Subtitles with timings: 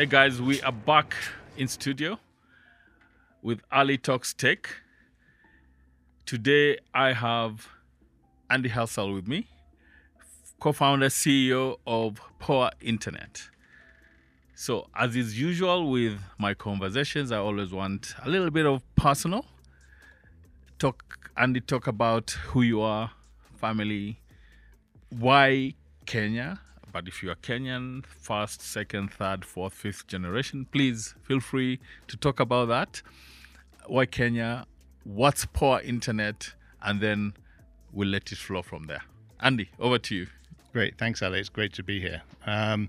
[0.00, 1.14] Hey guys, we are back
[1.58, 2.18] in studio
[3.42, 4.66] with Ali Talks Tech.
[6.24, 7.68] Today I have
[8.48, 9.46] Andy Halsall with me,
[10.58, 13.50] co-founder CEO of POA Internet.
[14.54, 19.44] So, as is usual with my conversations, I always want a little bit of personal
[20.78, 21.30] talk.
[21.36, 23.10] Andy, talk about who you are,
[23.60, 24.18] family,
[25.10, 25.74] why
[26.06, 26.58] Kenya.
[26.92, 32.16] But if you are Kenyan, first, second, third, fourth, fifth generation, please feel free to
[32.16, 33.02] talk about that.
[33.86, 34.66] Why Kenya?
[35.04, 36.54] What's POA Internet?
[36.82, 37.34] And then
[37.92, 39.02] we'll let it flow from there.
[39.40, 40.26] Andy, over to you.
[40.72, 41.48] Great, thanks, Alex.
[41.48, 42.22] Great to be here.
[42.46, 42.88] Um,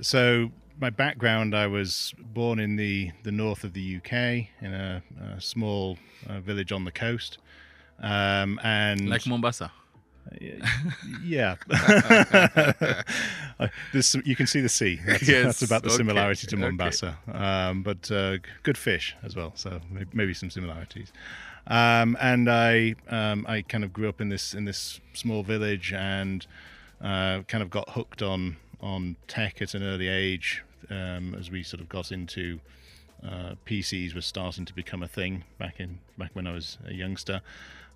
[0.00, 4.12] so, my background, I was born in the, the north of the UK
[4.62, 5.02] in a,
[5.36, 7.38] a small uh, village on the coast.
[8.00, 9.72] Um, and Like Mombasa.
[11.22, 11.56] Yeah,
[13.92, 15.00] this you can see the sea.
[15.04, 16.64] That's, Yes, that's about the okay, similarity to okay.
[16.64, 17.18] Mombasa.
[17.32, 19.80] Um, but uh, good fish as well, so
[20.12, 21.12] maybe some similarities.
[21.66, 25.92] Um, and I um, I kind of grew up in this in this small village
[25.92, 26.46] and
[27.00, 31.62] uh, kind of got hooked on on tech at an early age um, as we
[31.62, 32.60] sort of got into
[33.24, 36.94] uh, PCs were starting to become a thing back in back when I was a
[36.94, 37.42] youngster.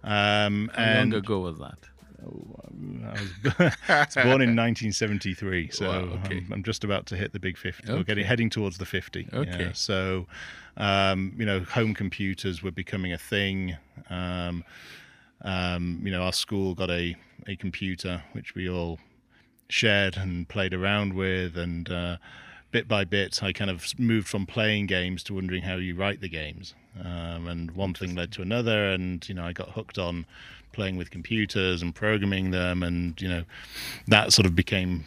[0.02, 1.78] Um, How and long ago was that?
[2.26, 3.30] I was,
[3.88, 6.38] I was born in 1973, so Wow, okay.
[6.38, 7.92] I'm, I'm just about to hit the big 50.
[7.92, 9.28] We're getting heading towards the 50.
[9.32, 9.38] yeah.
[9.38, 9.70] Okay.
[9.74, 10.26] So,
[10.76, 13.76] um, you know, home computers were becoming a thing.
[14.10, 14.64] Um,
[15.42, 18.98] um, you know, our school got a a computer which we all
[19.68, 22.16] shared and played around with, and uh,
[22.74, 26.20] bit by bit, I kind of moved from playing games to wondering how you write
[26.20, 26.74] the games.
[26.98, 30.26] Um, and one thing led to another, and you know, I got hooked on
[30.72, 33.44] playing with computers and programming them, and you know,
[34.08, 35.04] that sort of became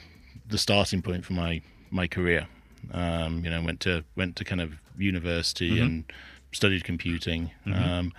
[0.47, 2.47] the starting point for my my career.
[2.93, 6.05] Um, you know, went to went to kind of university and
[6.53, 8.13] studied computing, um,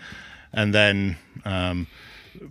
[0.52, 1.16] and then
[1.46, 1.86] um,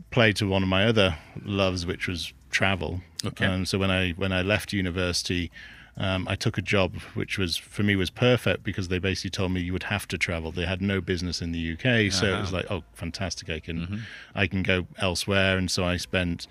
[0.09, 1.15] played to one of my other
[1.45, 3.01] loves, which was travel.
[3.23, 3.65] Okay.
[3.65, 5.51] So when I when I left university,
[5.97, 9.51] um, I took a job which was for me was perfect because they basically told
[9.51, 10.51] me you would have to travel.
[10.51, 13.49] They had no business in the UK, so it was like, oh, fantastic!
[13.49, 14.03] I can
[14.35, 16.47] I can go elsewhere, and so I spent.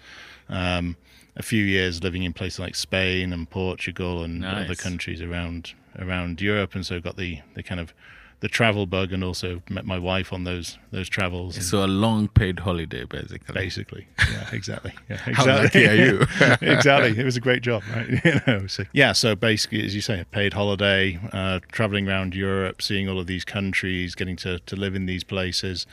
[0.48, 0.96] Um,
[1.38, 6.40] a few years living in places like Spain and Portugal and other countries around around
[6.40, 7.92] Europe, and so got the, the kind of
[8.40, 11.64] the travel bug, and also met my wife on those those travels.
[11.66, 13.54] So a long paid holiday, basically.
[13.54, 14.08] basically.
[14.30, 14.92] Yeah, exactly.
[15.08, 15.34] Yeah, exactly.
[15.34, 16.20] How lucky are you?
[16.60, 17.18] exactly.
[17.18, 18.24] It was a great job, right?
[18.24, 18.66] you know.
[18.66, 19.12] So yeah.
[19.12, 23.26] So basically, as you say, a paid holiday, uh, traveling around Europe, seeing all of
[23.26, 25.86] these countries, getting to to live in these places.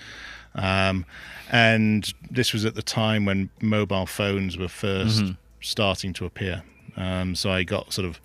[0.56, 1.06] Um,
[1.52, 6.64] and this was at the time when mobile phones were 1st starting to appear.
[6.96, 8.20] Um, so I got sort of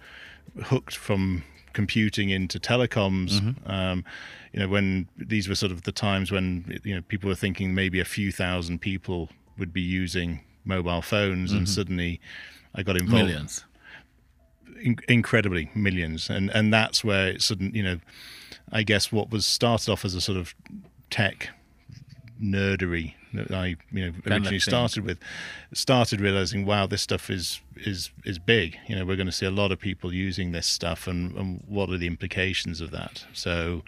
[0.64, 3.54] hooked from computing into telecoms.
[3.68, 4.04] Um,
[4.52, 7.74] you know, when these were sort of the times when you know people were thinking
[7.74, 12.20] maybe a few thousand people would be using mobile phones, and suddenly
[12.74, 13.64] I got involved Millions.
[14.82, 17.98] in- incredibly millions, and and that's where it sudden you know,
[18.72, 20.54] I guess what was started off as a sort of
[21.10, 21.50] tech
[22.42, 25.18] nerdery that I you know originally started with,
[25.72, 28.78] started realizing wow this stuff is is is big.
[28.88, 31.62] You know we're going to see a lot of people using this stuff, and, and
[31.66, 33.24] what are the implications of that?
[33.32, 33.82] So,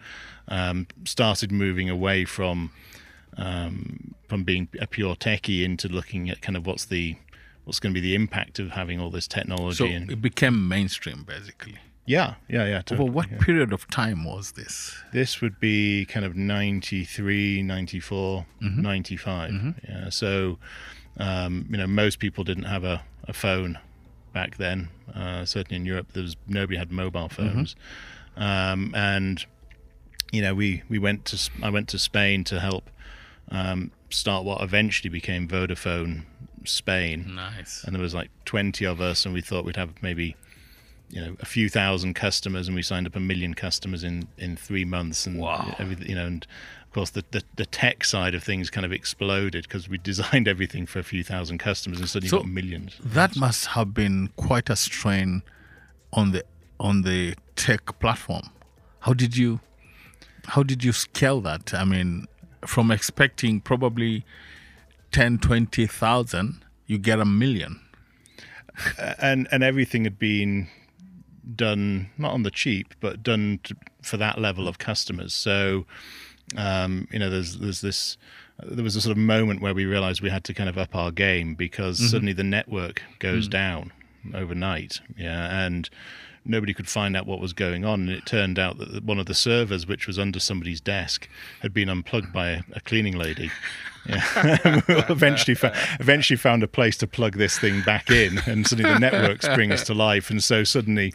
[0.49, 2.71] um, started moving away from
[3.37, 7.17] um, from being a pure techie into looking at kind of what's the
[7.65, 10.67] what's going to be the impact of having all this technology So and it became
[10.69, 11.79] mainstream, basically.
[12.15, 13.39] Yeah yeah yeah Over what yeah.
[13.47, 14.75] period of time was this?
[15.13, 18.83] this would be kind of 93 94 Mm-hmm.
[18.83, 20.59] 95 yeah so
[21.19, 23.79] um, you know most people didn't have a, a phone
[24.33, 27.49] back then uh, certainly in europe there was nobody had mobile Mm-hmm.
[27.55, 27.77] phones
[28.37, 29.45] um, and
[30.33, 32.85] you know we we went to I went to spain to help
[33.51, 36.23] um, start what eventually became vodafone
[36.65, 37.83] spain Nice.
[37.85, 40.37] and there was like 20 of us and we thought we'd have maybe
[41.11, 44.57] you know a few thousand customers and we signed up a million customers in in
[44.57, 45.75] three months and Wow.
[45.79, 46.47] everything you know and
[46.87, 50.47] of course the, the, the tech side of things kind of exploded because we designed
[50.49, 54.31] everything for a few thousand customers and suddenly So- got millions That must have been
[54.37, 55.43] quite a strain
[56.13, 56.45] on the
[56.79, 58.45] on the tech platform.
[59.01, 59.61] How did you
[60.47, 61.75] how did you scale that?
[61.75, 62.27] I mean,
[62.67, 64.25] from expecting probably
[65.13, 67.81] 10, 20,000, you get a million.
[69.19, 70.69] and and everything had been
[71.57, 75.35] done not on the cheap but done to, for that level of customers.
[75.35, 75.87] So
[76.57, 78.17] um, you know there's there's this
[78.63, 80.95] there was a sort of moment where we realized we had to kind of up
[80.95, 83.93] our game because suddenly the network goes down
[84.35, 85.01] overnight.
[85.17, 85.89] Yeah and
[86.45, 88.01] nobody could find out what was going on.
[88.01, 91.29] And it turned out that one of the servers, which was under somebody's desk,
[91.61, 93.51] had been unplugged by a, a cleaning lady.
[94.07, 94.81] Yeah.
[95.11, 98.99] eventually, fa- eventually found a place to plug this thing back in, and suddenly the
[98.99, 100.31] network springs to life.
[100.31, 101.13] And so suddenly,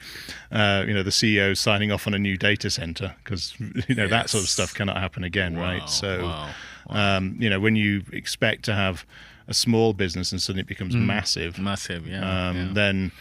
[0.51, 3.55] uh, you know, the CEO signing off on a new data center because
[3.87, 5.89] you know that sort of stuff cannot happen again, Wow, right?
[5.89, 6.49] So, wow,
[6.89, 9.05] um, you know, when you expect to have
[9.47, 12.49] a small business and suddenly it becomes massive, Massive, yeah.
[12.49, 12.69] um, yeah.
[12.73, 13.11] then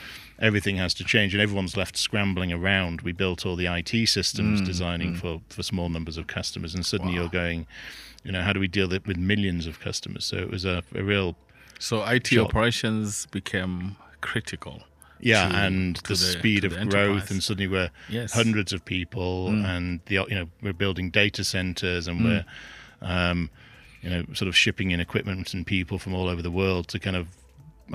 [0.41, 3.03] everything has to change and everyone's left scrambling around.
[3.03, 6.85] We built all the IT systems Mm, designing for, for small numbers of customers, and
[6.85, 7.67] suddenly you're going,
[8.25, 10.25] you know, how do we deal with millions of customers?
[10.25, 11.37] So it was a, a real,
[11.79, 14.83] so IT operations became critical.
[15.21, 18.33] yeah, to- and to the, the- speed of the growth, and suddenly we're Yes.
[18.33, 22.45] hundreds of people, and the you know we're building data centers, and we're
[23.03, 23.51] um,
[24.05, 26.99] you know sort of shipping in equipment and people from all over the world to
[26.99, 27.27] kind of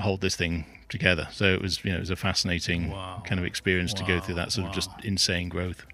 [0.00, 1.28] hold this thing together.
[1.32, 3.22] So it was you know it was a fascinating Wow.
[3.24, 5.84] kind of experience to go through that sort of just insane growth.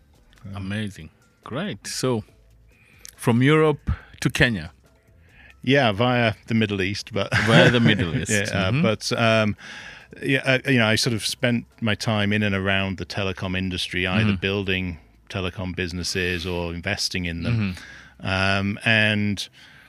[0.55, 1.11] Amazing.
[1.45, 1.87] Great.
[1.87, 2.25] So
[3.17, 3.91] from Europe
[4.21, 4.73] to Kenya.
[5.63, 8.31] Yeah, via the Middle East, but Via the Middle East.
[8.31, 8.83] yeah, uh, Mhm.
[8.83, 9.57] but um,
[10.23, 13.57] yeah, uh, you know, I sort of spent my time in and around the telecom
[13.59, 14.41] industry, either Mm-hmm.
[14.41, 14.99] building
[15.29, 17.75] telecom businesses or investing in them,
[18.23, 18.27] Mm-hmm.
[18.27, 19.49] um, and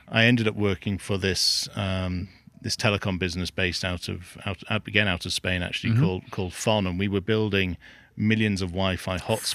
[0.09, 1.67] I ended up working for this.
[1.75, 6.03] Um, this telecom business based out of out, out again out of Spain actually Mm-hmm.
[6.03, 7.77] called called Fon and we were building
[8.17, 9.53] millions of Wi-Fi hotspots.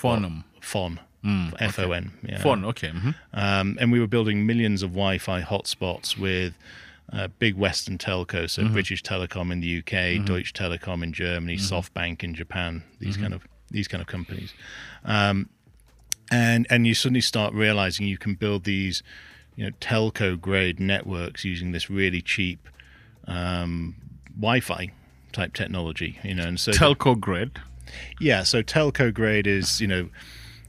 [0.61, 2.13] Fon, Mm, F O N.
[2.23, 2.39] Yeah.
[2.41, 2.65] Fun.
[2.65, 2.89] Okay.
[2.91, 3.15] mhm.
[3.33, 6.55] Um, and we were building millions of Wi-Fi hotspots with
[7.13, 12.23] uh, big Western telcos, so British Telecom in the UK, Deutsche Telekom in Germany, SoftBank
[12.23, 12.83] in Japan.
[13.01, 14.55] These kind of these kind of companies,
[15.05, 15.49] um,
[16.31, 19.03] and and you suddenly start realizing you can build these,
[19.57, 22.69] you know, telco grade networks using this really cheap
[23.27, 23.95] um,
[24.39, 24.91] Wi-Fi
[25.33, 26.19] type technology.
[26.23, 27.59] You know, and so Telco grid.
[28.21, 30.09] yeah, so telco grade is you know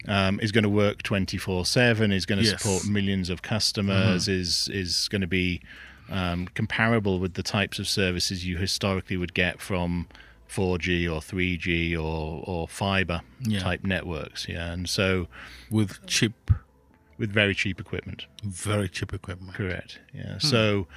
[0.08, 2.12] um, is going to work twenty four seven.
[2.12, 2.62] Is going to Yes.
[2.62, 4.28] support millions of customers.
[4.28, 5.62] Is is going to be
[6.10, 10.08] um, comparable with the types of services you historically would get from
[10.50, 13.60] 4G or 3G or or fiber Yeah.
[13.60, 14.48] type networks.
[14.50, 15.28] Yeah, and so
[15.72, 16.52] with cheap,
[17.18, 18.26] with very cheap equipment.
[18.44, 19.54] very cheap equipment.
[19.56, 20.00] Correct.
[20.14, 20.38] Yeah.
[20.40, 20.88] So,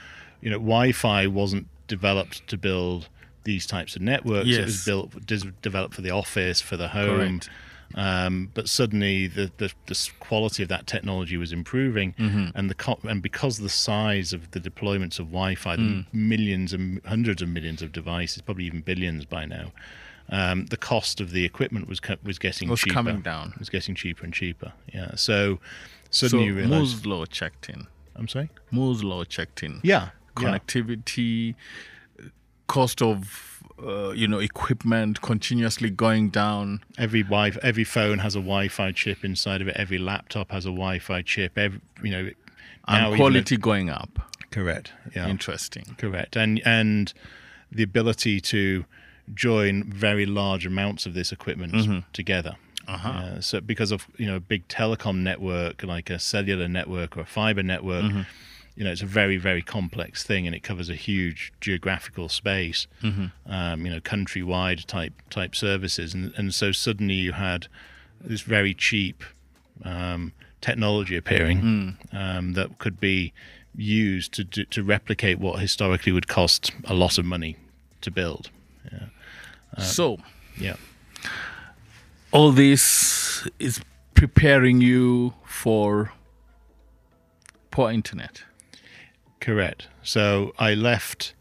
[0.41, 3.09] you know, Wi-Fi wasn't developed to build
[3.45, 4.49] these types of networks.
[4.49, 4.59] Yes.
[4.59, 7.41] It was built, developed for the office, for the home.
[7.41, 7.51] Correct.
[7.95, 12.47] Um, but suddenly, the, the the quality of that technology was improving, Mm-hmm.
[12.57, 16.11] and the co- and because the size of the deployments of Wi-Fi, Mm.
[16.11, 19.71] the millions and hundreds of millions of devices, probably even billions by now.
[20.29, 22.93] Um, the cost of the equipment was was getting Was cheaper.
[22.95, 23.55] coming down.
[23.61, 24.73] Was getting cheaper and cheaper.
[24.93, 25.15] Yeah.
[25.15, 25.61] So
[26.17, 26.71] suddenly So you realize.
[26.71, 27.87] Moore's law checked in.
[28.15, 28.49] I'm sorry.
[28.71, 29.81] Moore's law checked in.
[29.83, 30.11] Yeah.
[30.41, 30.59] yeah.
[30.59, 31.55] Connectivity,
[32.67, 36.81] cost of uh, you know equipment continuously going down.
[36.99, 39.77] every wi every phone has a Wi-Fi chip inside of it.
[39.77, 41.57] Every laptop has a Wi-Fi chip.
[41.59, 42.31] Every you know,
[42.89, 44.19] And even quality going up.
[44.51, 44.93] correct.
[45.15, 45.85] Yeah, Interesting.
[45.99, 46.37] correct.
[46.37, 47.13] And and
[47.71, 48.85] the ability to
[49.35, 52.55] join very large amounts of this equipment together.
[52.88, 53.09] Uh-huh.
[53.09, 57.21] Uh, so because of you know a big telecom network like a cellular network or
[57.21, 58.05] a fiber network,
[58.77, 62.87] you know it's a very very complex thing and it covers a huge geographical space,
[63.47, 67.67] um, you know countrywide type type services and and so suddenly you had
[68.20, 69.25] this very cheap
[69.84, 73.32] um, technology appearing um, that could be
[73.75, 77.56] used to do, to replicate what historically would cost a lot of money
[78.01, 78.51] to build.
[79.82, 80.17] so
[80.58, 80.77] Yeah.
[82.36, 83.81] All this is
[84.12, 86.12] preparing you for
[87.70, 88.43] POA internet.
[89.40, 89.88] Correct.
[90.02, 91.32] So I left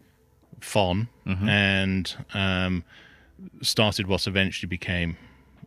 [0.62, 1.50] Fon Mm-hmm.
[1.50, 2.84] and um,
[3.62, 5.18] started what eventually became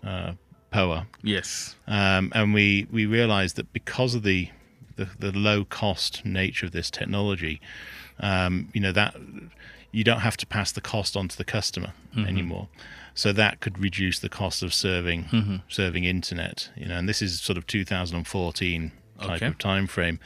[0.02, 0.32] uh,
[0.70, 1.06] POA.
[1.22, 1.76] Yes.
[1.86, 4.48] Um, and we, we realized that because of the,
[4.96, 7.60] the, the low cost nature of this technology,
[8.20, 9.14] um, you know, that
[9.92, 12.26] you don't have to pass the cost on to the customer Mm-hmm.
[12.26, 12.68] anymore.
[13.22, 15.56] So that could reduce the cost of serving Mm-hmm.
[15.68, 16.70] serving internet.
[16.76, 19.46] You know, and this is sort of 2014 type Okay.
[19.46, 20.20] of time frame.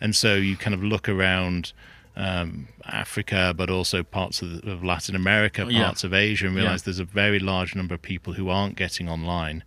[0.00, 1.72] And so you kind of look around
[2.16, 5.84] um, Africa, but also parts of, the, of Latin America, Yeah.
[5.84, 6.84] parts of Asia, and realize Yeah.
[6.86, 9.62] there's a very large number of people who aren't getting online.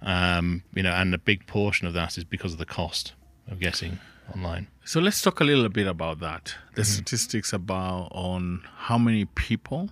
[0.00, 3.12] Um, you know, and a big portion of that is because of the cost
[3.48, 3.98] of getting
[4.34, 4.68] online.
[4.84, 6.54] So let's talk a little bit about that.
[6.74, 9.90] The statistics about on how many people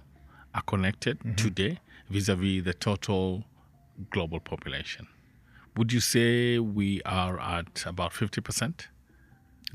[0.54, 1.78] are connected today
[2.10, 3.44] vis-a-vis the total
[4.10, 5.06] global population.
[5.76, 8.88] Would you say we are at about 50%?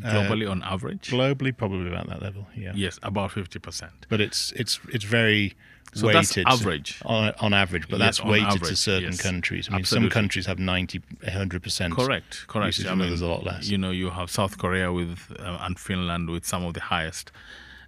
[0.01, 1.09] globally on average?
[1.09, 2.47] Globally, probably about that level.
[2.55, 2.73] Yeah.
[2.75, 3.89] Yes, about 50%.
[4.09, 5.55] But it's it's it's very
[5.93, 7.01] So that's weighted average.
[7.05, 9.21] on, on average, but Yes, that's weighted to certain yes.
[9.21, 9.67] countries.
[9.69, 10.09] I mean, Absolutely.
[10.09, 11.91] some countries have 90, 100%.
[11.91, 12.77] Correct, correct.
[12.77, 13.69] usage, I mean, others a lot less.
[13.69, 17.31] You know, you have South Korea with uh, and Finland with some of the highest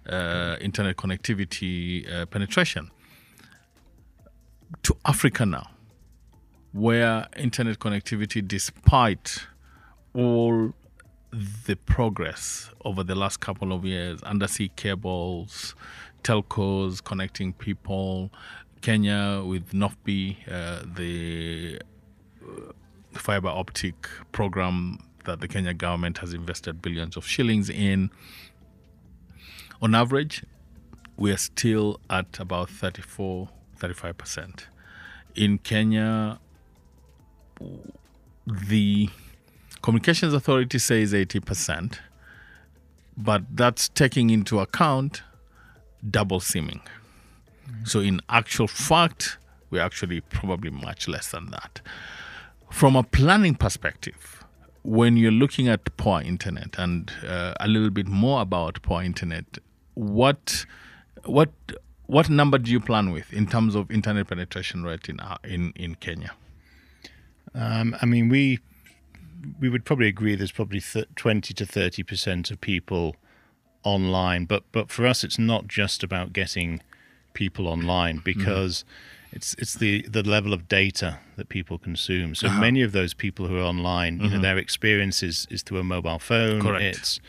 [0.08, 2.90] uh, internet connectivity uh, penetration.
[4.82, 5.70] To Africa now,
[6.72, 9.46] where internet connectivity, despite
[10.14, 10.72] all
[11.66, 15.74] the progress over the last couple of years, undersea cables,
[16.22, 18.30] telcos connecting people,
[18.80, 21.80] Kenya with NOFBI, uh, the
[23.12, 28.10] fiber optic program that the Kenya government has invested billions of shillings in.
[29.82, 30.44] On average,
[31.16, 34.64] we are still at about 34, 35%.
[35.34, 36.38] In Kenya,
[38.46, 39.08] the
[39.82, 41.98] Communications Authority says 80%,
[43.16, 45.22] but that's taking into account
[46.08, 46.80] double simming.
[47.84, 49.38] So, in actual fact,
[49.70, 51.80] we're actually probably much less than that.
[52.70, 54.44] From a planning perspective,
[54.82, 59.58] when you're looking at POA internet and uh, a little bit more about POA internet,
[59.94, 60.64] what
[61.24, 61.50] what
[62.08, 65.72] what number do you plan with in terms of internet penetration rate in uh, in
[65.76, 66.32] in Kenya?
[67.54, 68.58] Um, I mean, we
[69.60, 73.14] we would probably agree there's probably th- 20 to 30 percent of people
[73.84, 76.80] online, but but for us, it's not just about getting
[77.34, 78.84] people online because
[79.30, 82.34] it's it's the the level of data that people consume.
[82.34, 85.80] So many of those people who are online, you know, their experience is, is through
[85.80, 86.62] a mobile phone.
[86.62, 86.96] Correct.
[86.96, 87.20] It's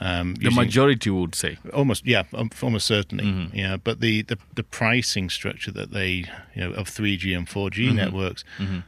[0.00, 1.58] um, The majority would say.
[1.72, 3.56] almost yeah um, almost certainly Mm-hmm.
[3.56, 6.10] yeah but the, the the pricing structure that they
[6.54, 7.96] you know of 3g and 4g Mm-hmm.
[7.96, 8.44] networks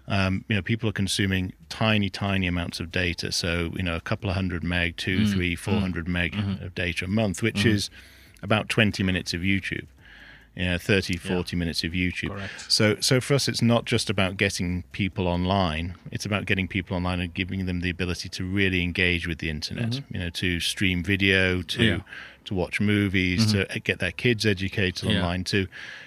[0.09, 4.01] um, you know people are consuming tiny tiny amounts of data so you know a
[4.01, 5.33] couple of hundred meg two Mm-hmm.
[5.33, 7.91] three four hundred meg of data a month which is
[8.43, 9.87] about 20 minutes of youtube
[10.57, 12.71] yeah 30 40 minutes of youtube Correct.
[12.71, 16.97] so so for us it's not just about getting people online it's about getting people
[16.97, 20.59] online and giving them the ability to really engage with the internet you know to
[20.61, 21.83] stream video to Mm-hmm.
[21.99, 21.99] Yeah.
[22.47, 25.17] to watch movies to get their kids educated Yeah.
[25.19, 25.67] online to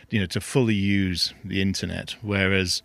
[0.09, 2.81] you know to fully use the internet whereas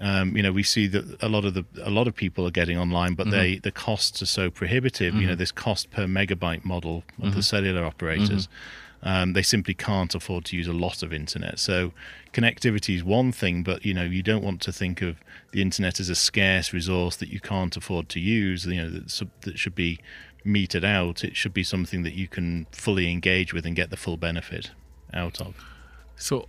[0.00, 2.50] um, you know we see that a lot of the a lot of people are
[2.52, 3.62] getting online but they Mm-hmm.
[3.62, 7.36] the costs are so prohibitive you know this cost per megabyte model of Mm-hmm.
[7.36, 8.48] the cellular operators
[9.02, 11.58] um, they simply can't afford to use a lot of internet.
[11.58, 11.92] So
[12.32, 15.18] connectivity is one thing, but you know you don't want to think of
[15.52, 18.66] the internet as a scarce resource that you can't afford to use.
[18.66, 20.00] You know that, that should be
[20.44, 21.24] meted out.
[21.24, 24.70] It should be something that you can fully engage with and get the full benefit
[25.12, 25.54] out of.
[26.16, 26.48] So,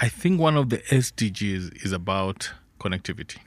[0.00, 3.38] I think one of the SDGs is about connectivity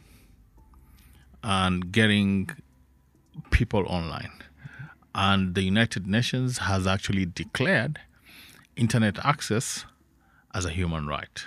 [1.43, 2.49] and getting
[3.51, 4.31] people online.
[5.17, 7.99] And the United Nations has actually declared
[8.75, 9.83] internet access
[10.53, 11.43] as a human right.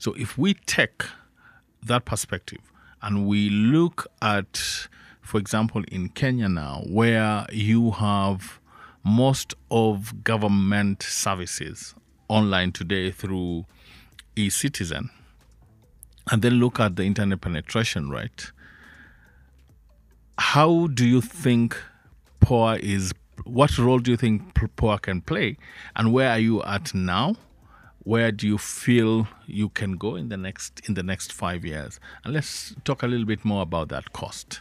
[0.00, 1.04] So, if we take
[1.84, 2.58] that perspective
[3.00, 4.88] and we look at,
[5.22, 8.58] for example, in Kenya now, where you have
[9.04, 11.94] most of government services
[12.26, 13.64] online today through
[14.34, 15.10] e citizen,
[16.32, 18.50] and then look at the internet penetration rate,
[20.36, 21.76] how do you think
[22.46, 23.12] POA is?
[23.44, 25.56] What role do you think POA can play,
[25.94, 27.36] and where are you at now?
[28.04, 31.98] Where do you feel you can go in the next in the next five years?
[32.24, 34.60] And let's talk a little bit more about that cost.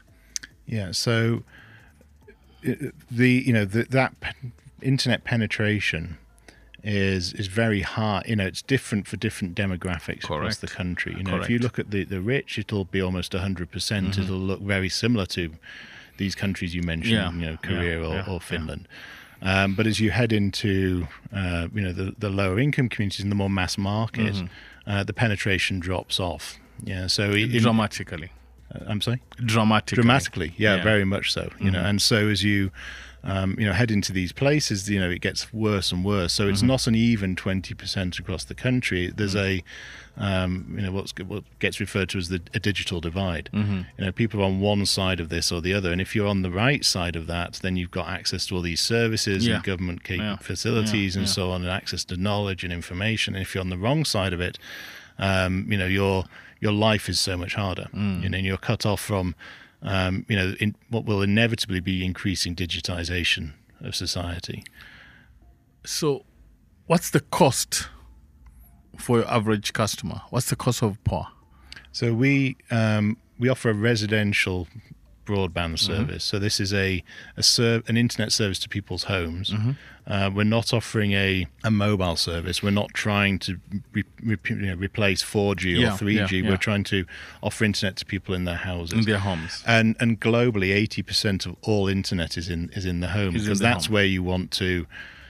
[0.65, 0.91] Yeah.
[0.91, 1.43] So
[2.63, 4.15] the you know the, that
[4.81, 6.17] internet penetration
[6.83, 8.23] is is very high.
[8.27, 11.15] You know, it's different for different demographics across the country.
[11.17, 14.11] You know, if you look at the the rich, it'll be almost hundred percent.
[14.11, 14.21] Mm-hmm.
[14.23, 15.51] It'll look very similar to
[16.17, 17.13] these countries you mentioned.
[17.13, 17.31] Yeah.
[17.31, 17.57] You know, Yeah.
[17.69, 18.25] Korea or, Yeah.
[18.27, 18.87] or Finland.
[19.41, 23.31] Um, but as you head into uh, you know the, the lower income communities and
[23.31, 24.35] the more mass market,
[24.87, 26.57] uh, the penetration drops off.
[26.83, 28.31] Yeah, so dramatically,
[28.87, 30.83] I'm sorry dramatically, dramatically yeah, Yeah.
[30.83, 32.71] very much so you know and so as you
[33.25, 36.47] um, you know head into these places you know it gets worse and worse so
[36.47, 39.63] it's not an even 20% across the country there's a
[40.17, 44.11] um, you know what's what gets referred to as the a digital divide you know
[44.11, 46.51] people are on one side of this or the other and if you're on the
[46.51, 49.55] right side of that then you've got access to all these services Yeah.
[49.55, 50.37] and government Yeah.
[50.37, 51.21] facilities Yeah.
[51.21, 54.05] and so on and access to knowledge and information and if you're on the wrong
[54.05, 54.57] side of it
[55.17, 56.25] um, you know your
[56.61, 57.87] your life is so much harder.
[57.93, 58.23] Mm.
[58.23, 59.35] You know, and you're cut off from
[59.85, 64.63] um, you know in what will inevitably be increasing digitization of society.
[65.85, 66.25] So,
[66.87, 67.87] what's the cost
[68.97, 70.21] for your average customer?
[70.29, 71.31] What's the cost of POA?
[71.91, 74.67] So we um, we offer a residential
[75.25, 76.23] broadband service.
[76.23, 77.03] So this is a,
[77.35, 79.49] a serv- an internet service to people's homes.
[79.51, 79.71] Mm-hmm.
[80.07, 82.61] Uh, we're not offering a, a mobile service.
[82.61, 83.59] We're not trying to
[83.91, 86.13] re- re- you know, replace 4G or Yeah, 3G.
[86.13, 86.49] yeah, yeah.
[86.51, 87.05] We're trying to
[87.41, 88.99] offer internet to people in their houses.
[88.99, 89.63] in their homes.
[89.65, 93.43] and and globally, eighty percent of all internet is in is in the home Is
[93.45, 93.93] because that's home.
[93.95, 94.85] where you want to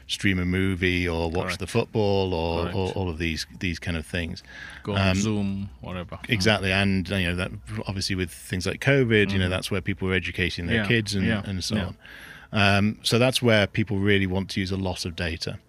[0.08, 1.60] stream a movie or watch Correct.
[1.60, 4.44] the football or, or all of these these kind of things.
[4.84, 6.20] Go on Zoom, whatever.
[6.30, 7.52] Exactly, and you know that
[7.88, 10.78] obviously with things like COVID, you know that's where people are educating their.
[10.78, 11.86] Yeah, kids and, yeah, and so yeah.
[11.86, 11.98] on.
[12.52, 15.60] Um, so that's where people really want to use a lot of data.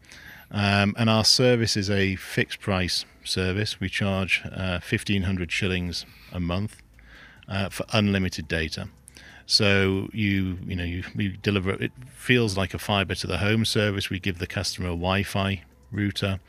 [0.50, 3.81] Um, and our service is a fixed price service.
[3.81, 6.81] We charge uh, 1,500 shillings a month
[7.49, 8.88] uh, for unlimited data.
[9.47, 13.65] So you you know you we deliver it feels like a fiber to the home
[13.65, 14.11] service.
[14.11, 15.62] We give the customer a Wi-Fi
[15.93, 16.41] router.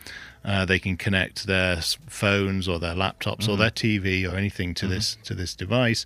[0.43, 1.77] Uh, they can connect their
[2.07, 6.05] phones or their laptops or their TV or anything to this to this device,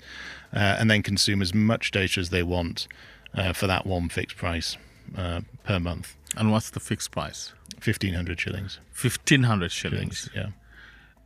[0.53, 2.87] uh, and then consume as much data as they want
[3.33, 4.77] uh, for that one fixed price
[5.17, 6.15] uh, per month.
[6.35, 7.53] And what's the fixed price?
[7.79, 8.79] Fifteen hundred shillings.
[8.91, 10.29] Fifteen hundred shillings.
[10.35, 10.49] Yeah.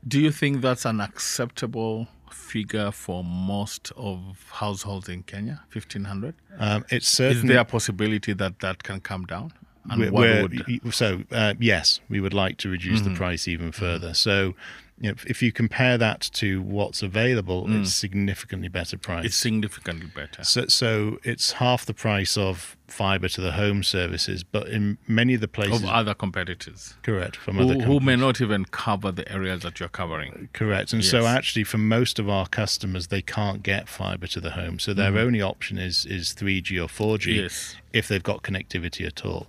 [0.07, 4.19] Do you think that's an acceptable figure for most of
[4.51, 5.61] households in Kenya?
[5.69, 6.35] Fifteen hundred.
[6.59, 9.53] Um, it's Is certainly there a possibility that that can come down?
[9.89, 13.13] And We're- what we're- would so uh, yes, we would like to reduce Mm-hmm.
[13.13, 14.13] the price even further.
[14.13, 14.53] So,
[14.99, 19.23] you know, if- if you compare that to what's available, it's significantly better price.
[19.23, 19.25] Mm.
[19.25, 20.43] it's significantly better?
[20.43, 25.33] so, so it's half the price of fiber to the home services, but in many
[25.33, 27.99] of the places, Of other competitors correct from other who, companies.
[27.99, 30.47] who may not even cover the areas that you're covering.
[30.53, 30.93] Correct.
[30.93, 34.79] And so actually for most of our customers they can't get fiber to the home.
[34.79, 37.41] So their only option is is 3G or 4G Mm-hmm.
[37.41, 37.75] Yes.
[37.91, 39.47] if they've got connectivity at all.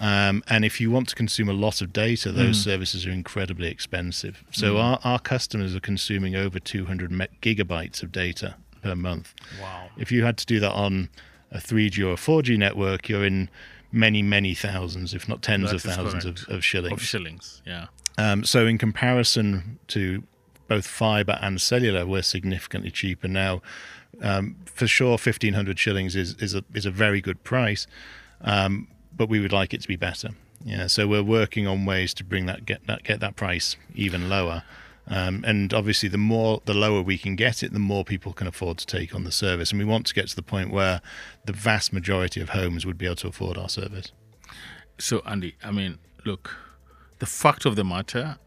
[0.00, 2.64] Um, and if you want to consume a lot of data, those Mm.
[2.64, 4.44] services are incredibly expensive.
[4.52, 9.34] So our, our customers are consuming over 200 me- gigabytes of data per month.
[9.60, 9.90] Wow.
[9.96, 11.08] If you had to do that on
[11.50, 13.48] a 3G or a 4G network, you're in
[13.90, 16.92] many, many thousands, if not tens That of thousands of, of shillings.
[16.92, 17.86] Of shillings, yeah.
[18.18, 20.22] Um, so in comparison to
[20.68, 23.62] both fiber and cellular, we're significantly cheaper now.
[24.22, 27.86] Um, for sure, fifteen hundred shillings is is a is a very good price,
[28.42, 30.30] um, but we would like it to be better.
[30.64, 34.28] Yeah, so we're working on ways to bring that get that get that price even
[34.28, 34.62] lower.
[35.10, 38.46] Um, and obviously, the more the lower we can get it, the more people can
[38.46, 39.70] afford to take on the service.
[39.70, 41.00] And we want to get to the point where
[41.44, 44.12] the vast majority of homes would be able to afford our service.
[44.98, 46.56] So, Andy, I mean, look,
[47.20, 48.38] the fact of the matter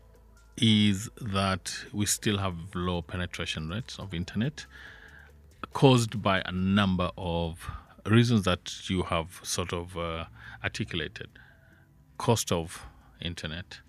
[0.57, 4.65] is that we still have low penetration rates of internet
[5.73, 7.69] caused by a number of
[8.05, 10.25] reasons that you have sort of uh,
[10.63, 11.29] articulated.
[12.17, 12.85] Cost of
[13.21, 13.79] internet,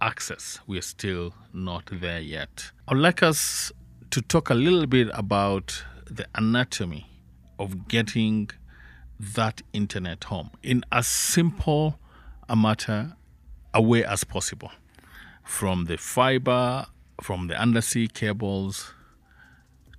[0.00, 2.70] access, we are still not there yet.
[2.88, 3.72] I'd like us
[4.10, 7.06] to talk a little bit about the anatomy
[7.58, 8.50] of getting
[9.18, 11.98] that internet home in as simple
[12.48, 13.16] a matter
[13.72, 14.70] away as possible
[15.42, 16.86] from the fiber
[17.20, 18.92] from the undersea cables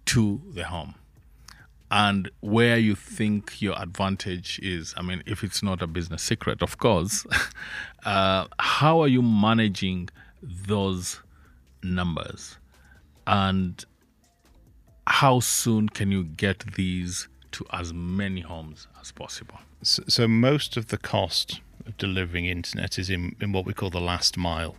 [0.06, 0.96] to the home
[1.92, 6.62] and where you think your advantage is i mean if it's not a business secret
[6.62, 7.26] of course
[8.06, 10.10] uh, how are you managing
[10.42, 11.20] those
[11.84, 12.58] numbers?
[13.28, 13.84] And
[15.08, 19.60] how soon can you get these to as many homes as possible?
[19.82, 23.90] So, so most of the cost of delivering internet is in, in what we call
[23.90, 24.76] the last mile,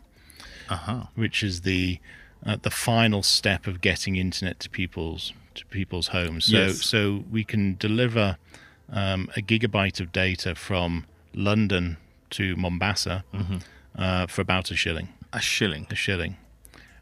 [0.68, 1.06] uh-huh.
[1.14, 2.00] which is the
[2.44, 6.46] uh, the final step of getting internet to people's to people's homes.
[6.46, 6.82] So Yes.
[6.84, 8.36] so we can deliver
[8.90, 11.96] um, a gigabyte of data from London
[12.30, 13.24] to Mombasa
[13.96, 15.08] uh, for about a shilling.
[15.32, 16.36] a shilling A shilling,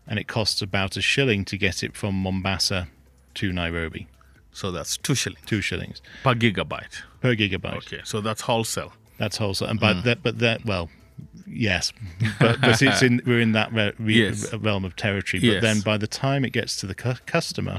[0.07, 2.89] and it costs about a shilling to get it from Mombasa
[3.35, 4.07] to Nairobi.
[4.53, 7.77] so that's two shillings Two shillings per gigabyte per gigabyte.
[7.87, 10.89] okay so that's wholesale That's wholesale, and but that, but that, well,
[11.47, 11.93] yes,
[12.41, 13.93] but, but it's in we're in that re-
[14.25, 14.53] Yes.
[14.55, 15.41] realm of territory.
[15.41, 15.63] But Yes.
[15.63, 17.77] then by the time it gets to the cu- customer,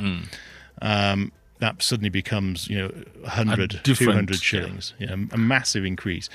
[0.81, 4.39] um, that suddenly becomes you know 100, different- 200 yeah.
[4.39, 6.29] shillings, know, a massive increase,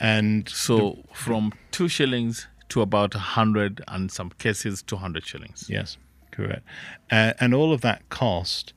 [0.00, 5.96] and so from two shillings to about a hundred and some cases 200 shillings Yes,
[6.30, 6.62] correct.
[7.10, 8.72] Uh, and all of that cost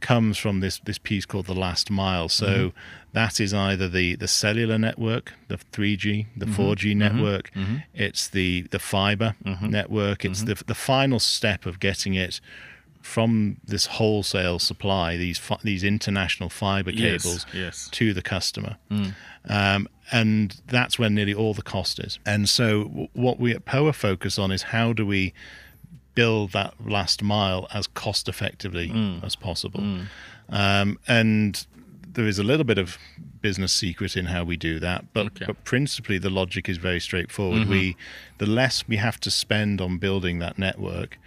[0.00, 2.28] comes from this this piece called the last mile.
[2.28, 2.78] So mm-hmm.
[3.12, 6.62] that is either the the cellular network, the 3G, the mm-hmm.
[6.62, 6.98] 4G mm-hmm.
[6.98, 7.50] network.
[7.94, 10.24] It's the the fiber network.
[10.24, 12.40] It's the the final step of getting it
[13.06, 17.88] from this wholesale supply, these fi- these international fiber cables yes.
[17.92, 18.76] to the customer.
[19.48, 22.18] Um, and that's where nearly all the cost is.
[22.26, 25.32] And so, w- what we at POA focus on is how do we
[26.14, 29.22] build that last mile as cost effectively Mm.
[29.24, 29.82] as possible.
[30.48, 31.66] Um, and
[32.14, 32.98] there is a little bit of
[33.42, 35.44] business secret in how we do that, but Okay.
[35.46, 37.62] but principally the logic is very straightforward.
[37.62, 37.70] Mm-hmm.
[37.70, 37.96] We
[38.38, 41.18] the less we have to spend on building that network,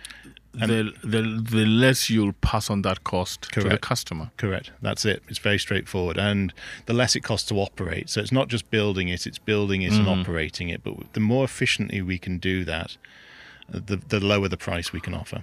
[0.67, 4.31] the, the the less you'll pass on that cost to the customer.
[4.37, 4.71] Correct.
[4.81, 5.23] That's it.
[5.27, 6.53] It's very straightforward, and
[6.85, 8.09] the less it costs to operate.
[8.09, 10.83] So it's not just building it; it's building it and operating it.
[10.83, 12.97] But the more efficiently we can do that,
[13.69, 15.41] the the lower the price we can offer.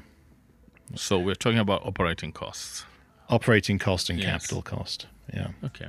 [0.94, 2.84] So we're talking about operating costs.
[3.28, 4.30] Operating cost and Yes.
[4.30, 5.06] capital cost.
[5.34, 5.48] Yeah.
[5.64, 5.88] Okay.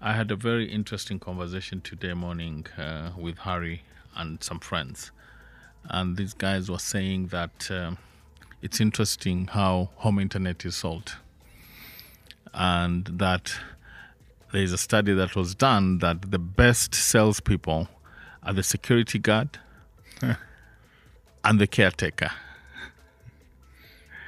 [0.00, 3.82] I had a very interesting conversation today morning uh, with Harry
[4.14, 5.10] and some friends.
[5.88, 7.96] And these guys were saying that um,
[8.66, 11.14] it's interesting how home internet is sold.
[12.52, 13.54] And that
[14.52, 17.88] there is a study that was done that the best salespeople
[18.42, 19.60] are the security guard
[21.44, 22.32] and the caretaker.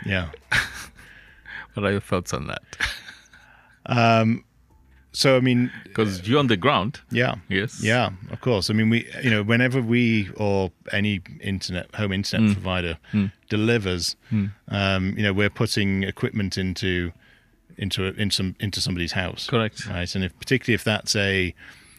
[0.07, 0.31] Yeah.
[1.75, 2.63] What are your thoughts on that?
[3.87, 4.45] Um,
[5.19, 7.01] So I mean, Because you're on the ground.
[7.11, 7.35] yeah.
[7.49, 7.83] Yes.
[7.83, 8.71] Yeah, of course.
[8.71, 12.99] I mean, we, you know, whenever we or any internet home internet provider
[13.49, 14.15] delivers,
[14.69, 17.11] um, you know, we're putting equipment into
[17.77, 19.87] into into some into somebody's house, Correct.
[19.89, 20.15] right?
[20.15, 21.53] And if particularly if that's a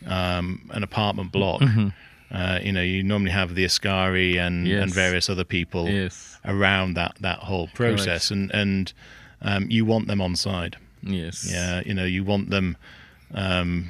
[0.07, 1.61] um, an apartment block,
[2.31, 4.81] uh, you know, you normally have the askari and Yes.
[4.83, 6.37] and various other people Yes.
[6.45, 8.93] around that that whole process, and and
[9.41, 10.77] um, you want them on side.
[11.03, 11.45] Yes.
[11.51, 12.77] Yeah, you know, you want them.
[13.33, 13.89] Um,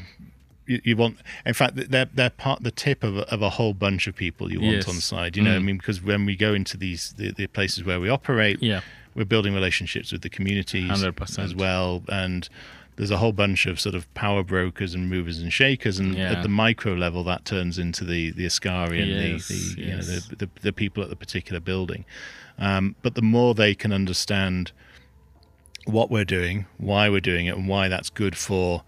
[0.65, 3.73] you, you want, in fact, they're they're part the tip of a, of a whole
[3.73, 4.88] bunch of people you want Yes.
[4.88, 5.36] on side.
[5.36, 5.63] You know, I Mm.
[5.65, 8.82] mean, because when we go into these the, the places where we operate, Yeah.
[9.15, 11.39] we're building relationships with the communities 100%.
[11.43, 12.47] as well, and
[12.97, 16.34] there's a whole bunch of sort of power brokers and movers and shakers, and Yeah.
[16.34, 19.95] at the micro level, that turns into the the askari and Yes, the, the you
[19.95, 22.06] know the, the the people at the particular building.
[22.60, 24.71] Um, but the more they can understand
[25.86, 28.84] what we're doing, why we're doing it, and why that's good for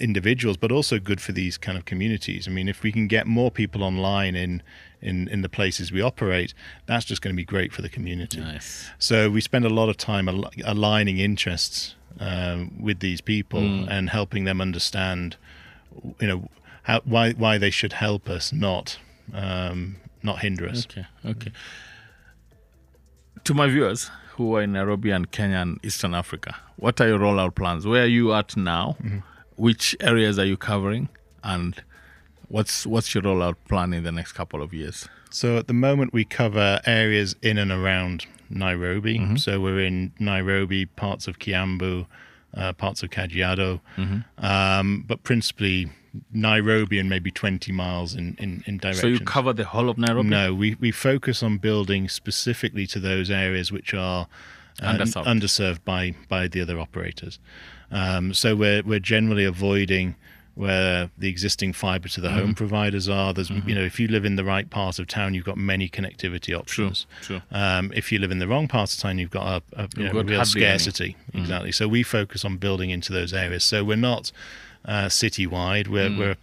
[0.00, 2.46] individuals, but also good for these kind of communities.
[2.48, 4.62] I mean, if we can get more people online in
[5.00, 6.54] in, in the places we operate,
[6.86, 8.40] that's just going to be great for the community.
[8.40, 8.90] Nice.
[8.98, 14.10] So we spend a lot of time al- aligning interests um, with these people and
[14.10, 15.36] helping them understand,
[16.20, 16.48] you know,
[16.82, 18.98] how why why they should help us, not
[19.32, 20.86] um, not hinder us.
[20.86, 21.06] Okay.
[21.24, 21.52] Okay.
[23.44, 27.18] To my viewers who are in Nairobi and Kenya and Eastern Africa, what are your
[27.18, 27.86] rollout plans?
[27.86, 28.96] Where are you at now?
[29.58, 31.08] Which areas are you covering?
[31.42, 31.74] And
[32.48, 35.08] what's what's your rollout plan in the next couple of years?
[35.30, 39.36] So at the moment, we cover areas in and around Nairobi.
[39.36, 42.06] So we're in Nairobi, parts of Kiambu,
[42.56, 43.80] uh, parts of Kajiado,
[44.38, 45.90] um, but principally
[46.32, 49.02] Nairobi and maybe 20 miles in, in, in direction.
[49.02, 50.28] So you cover the whole of Nairobi?
[50.30, 54.26] No, we, we focus on building specifically to those areas which are
[54.80, 55.26] uh, Underserved.
[55.26, 57.38] underserved by, by the other operators.
[57.90, 60.14] Um, so we're, we're generally avoiding
[60.54, 62.38] where the existing fiber to the Mm-hmm.
[62.38, 63.32] home providers are.
[63.32, 65.88] There's, you know, if you live in the right part of town, you've got many
[65.88, 67.06] connectivity options.
[67.22, 67.40] True.
[67.52, 70.04] Um, if you live in the wrong part of town, you've got a, a you
[70.06, 70.76] know, real hardly any.
[70.76, 70.80] Mm.
[70.80, 71.16] scarcity.
[71.32, 71.70] Exactly.
[71.72, 73.62] So we focus on building into those areas.
[73.62, 74.32] So we're not
[74.84, 75.86] uh, citywide.
[75.86, 76.18] We're, Mm.
[76.18, 76.36] we're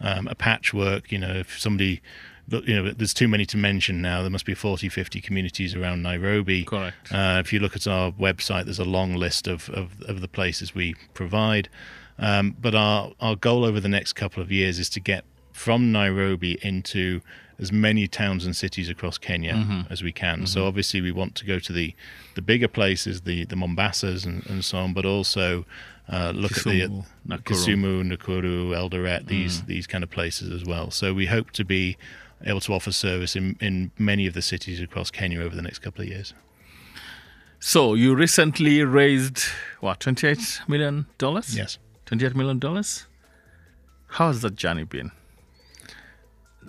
[0.00, 1.12] um, a patchwork.
[1.12, 2.00] You know, if somebody,
[2.50, 4.22] you know, there's too many to mention now.
[4.22, 6.64] There must be 40, 50 communities around Nairobi.
[6.64, 7.12] Correct.
[7.12, 10.28] Uh, if you look at our website, there's a long list of, of, of the
[10.28, 11.68] places we provide.
[12.18, 15.92] Um, but our, our goal over the next couple of years is to get from
[15.92, 17.20] Nairobi into
[17.60, 19.92] as many towns and cities across Kenya Mm-hmm.
[19.92, 20.46] as we can.
[20.46, 21.94] So obviously we want to go to the,
[22.34, 25.64] the bigger places, the, the Mombasas and, and so on, but also
[26.08, 26.90] uh, look Kisumu, at
[27.26, 27.42] the Nakuru.
[27.42, 30.90] Kisumu, Nakuru, Eldoret, these these kind of places as well.
[30.90, 31.96] So we hope to be
[32.44, 35.80] able to offer service in, in many of the cities across Kenya over the next
[35.80, 36.34] couple of years.
[37.60, 39.40] So you recently raised
[39.80, 41.56] what, twenty eight million dollars?
[41.56, 41.78] Yes.
[42.06, 43.06] Twenty eight million dollars?
[44.06, 45.10] How has that journey been?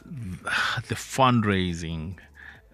[0.06, 2.18] The fundraising,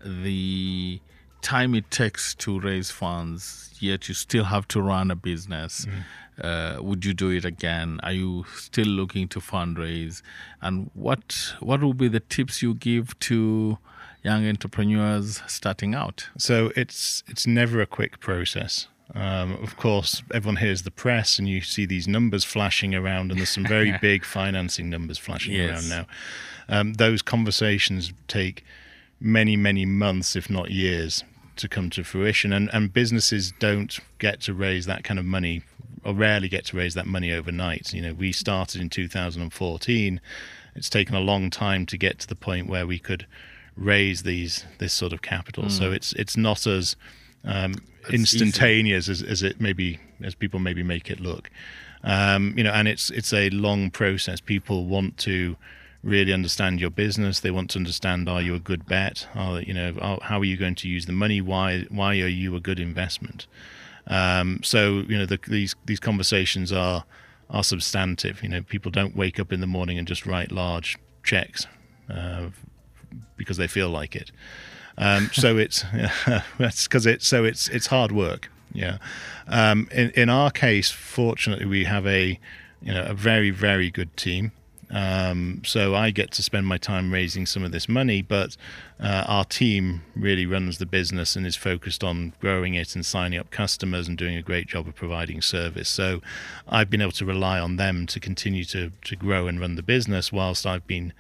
[0.04, 1.02] the
[1.42, 5.86] time it takes to raise funds, yet you still have to run a business.
[5.86, 6.04] Mm.
[6.42, 8.00] Uh, would you do it again?
[8.04, 10.22] Are you still looking to fundraise?
[10.62, 13.78] And what what will be the tips you give to
[14.24, 16.28] young entrepreneurs starting out?
[16.38, 18.88] So it's it's never a quick process.
[19.14, 23.40] Um, of course, everyone hears the press, and you see these numbers flashing around, and
[23.40, 25.70] there's some very big financing numbers flashing Yes.
[25.70, 26.06] around now.
[26.68, 28.64] Um, those conversations take
[29.20, 31.24] many, many months, if not years,
[31.58, 35.62] to come to fruition, and and businesses don't get to raise that kind of money,
[36.14, 37.94] rarely get to raise that money overnight.
[37.94, 40.22] You know, we started in 2014.
[40.76, 43.26] It's taken a long time to get to the point where we could
[43.76, 45.70] raise these this sort of capital.
[45.70, 46.96] So it's it's not as
[47.44, 47.76] um,
[48.08, 48.16] Hmm.
[48.16, 51.50] Instantaneous as, as it maybe as people maybe make it look.
[52.04, 54.40] Um, you know, and it's it's a long process.
[54.40, 55.56] People want to
[56.04, 57.40] really understand your business.
[57.40, 59.28] They want to understand: Are you a good bet?
[59.34, 59.96] Are you know?
[60.00, 61.42] Are, how are you going to use the money?
[61.42, 63.48] Why why are you a good investment?
[64.08, 67.06] Um, so you know, the, these these conversations are
[67.50, 68.44] are substantive.
[68.44, 71.68] You know, people don't wake up in the morning and just write large checks
[72.10, 72.50] uh,
[73.38, 74.32] because they feel like it.
[74.98, 75.84] Um, so it's
[76.58, 78.50] that's because it's so it's it's hard work.
[78.74, 78.98] Yeah.
[79.48, 82.40] Um, in in our case, fortunately, we have a
[82.82, 84.52] you know a very very good team.
[84.92, 88.56] Um, so I get to spend my time raising some of this money, but
[89.00, 93.40] uh, our team really runs the business and is focused on growing it and signing
[93.40, 95.90] up customers and doing a great job of providing service.
[95.90, 96.22] So
[96.68, 99.84] I've been able to rely on them to continue to to grow and run the
[99.84, 101.14] business whilst I've been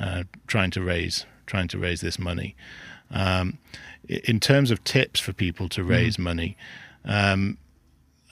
[0.00, 2.54] uh, trying to raise trying to raise this money.
[3.10, 3.58] Um,
[4.08, 6.56] in terms of tips for people to raise money,
[7.04, 7.58] um,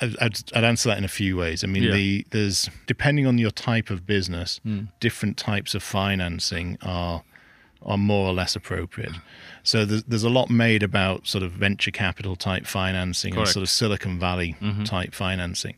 [0.00, 1.64] I'd, I'd, answer that in a few ways.
[1.64, 1.92] I mean, Yeah.
[1.92, 4.60] the there's depending on your type of business,
[5.00, 7.22] different types of financing are
[7.82, 9.12] are more or less appropriate.
[9.62, 13.48] So there's, there's a lot made about sort of venture capital type financing Correct.
[13.48, 15.76] and sort of Silicon Valley type financing.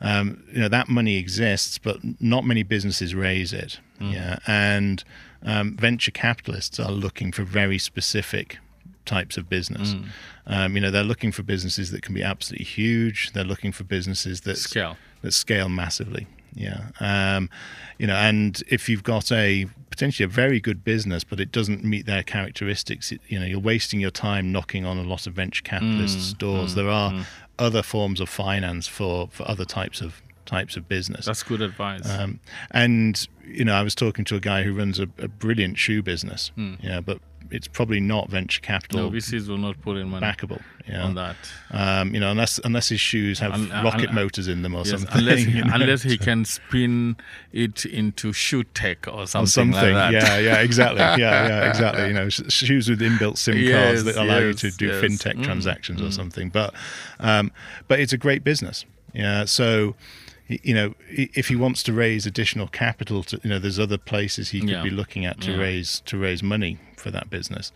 [0.00, 3.80] Um, you know that money exists, but not many businesses raise it.
[4.00, 5.02] Yeah, and
[5.42, 8.58] um, venture capitalists are looking for very specific
[9.08, 9.94] types of business.
[10.46, 13.32] Um, you know, they're looking for businesses that can be absolutely huge.
[13.32, 14.96] They're looking for businesses that Scale.
[15.22, 16.26] that scale massively.
[16.54, 17.50] Yeah, um,
[17.98, 21.84] you know, and if you've got a potentially a very good business, but it doesn't
[21.84, 25.34] meet their characteristics, it, you know, you're wasting your time knocking on a lot of
[25.34, 26.74] venture capitalists' doors.
[26.74, 27.26] there are
[27.58, 31.26] other forms of finance for for other types of types of business.
[31.26, 32.08] That's good advice.
[32.08, 32.40] Um,
[32.70, 36.02] and you know, I was talking to a guy who runs a, a brilliant shoe
[36.02, 36.50] business.
[36.80, 37.18] Yeah, but
[37.50, 40.60] it's probably not venture capital no, VCs will not put in money backable.
[40.88, 41.02] Yeah.
[41.04, 41.36] on that.
[41.70, 44.78] Um, you know, unless unless his shoes have Un- rocket un- motors in them or
[44.78, 45.08] Yes, something.
[45.18, 45.70] unless he, you know.
[45.74, 47.16] unless he can spin
[47.52, 49.72] it into shoe tech or something, or something.
[49.94, 50.12] like that.
[50.12, 51.00] Yeah, yeah, exactly.
[51.00, 52.06] Yeah, yeah, exactly.
[52.06, 55.02] You know, shoes with inbuilt SIM cards Yes, that allow you to do yes.
[55.04, 56.48] fintech Mm, transactions or something.
[56.48, 56.72] But,
[57.20, 57.52] um,
[57.86, 58.86] but it's a great business.
[59.12, 59.44] Yeah.
[59.44, 59.94] So,
[60.48, 64.50] you know, if he wants to raise additional capital, to you know, there's other places
[64.50, 64.82] he could Yeah.
[64.82, 65.58] be looking at to Yeah.
[65.58, 67.72] raise to raise money for that business.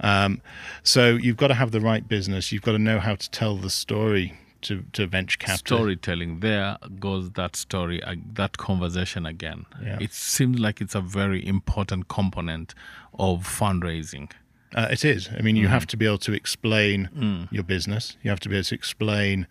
[0.00, 0.40] Um,
[0.82, 2.52] so you've got to have the right business.
[2.52, 5.78] You've got to know how to tell the story to to venture capital.
[5.78, 6.40] Storytelling.
[6.40, 9.66] There goes that story, uh, that conversation again.
[9.82, 9.98] Yeah.
[10.00, 12.74] It seems like it's a very important component
[13.18, 14.30] of fundraising.
[14.74, 15.28] Uh, it is.
[15.38, 17.52] I mean, you have to be able to explain Mm.
[17.52, 18.16] your business.
[18.22, 19.46] You have to be able to explain,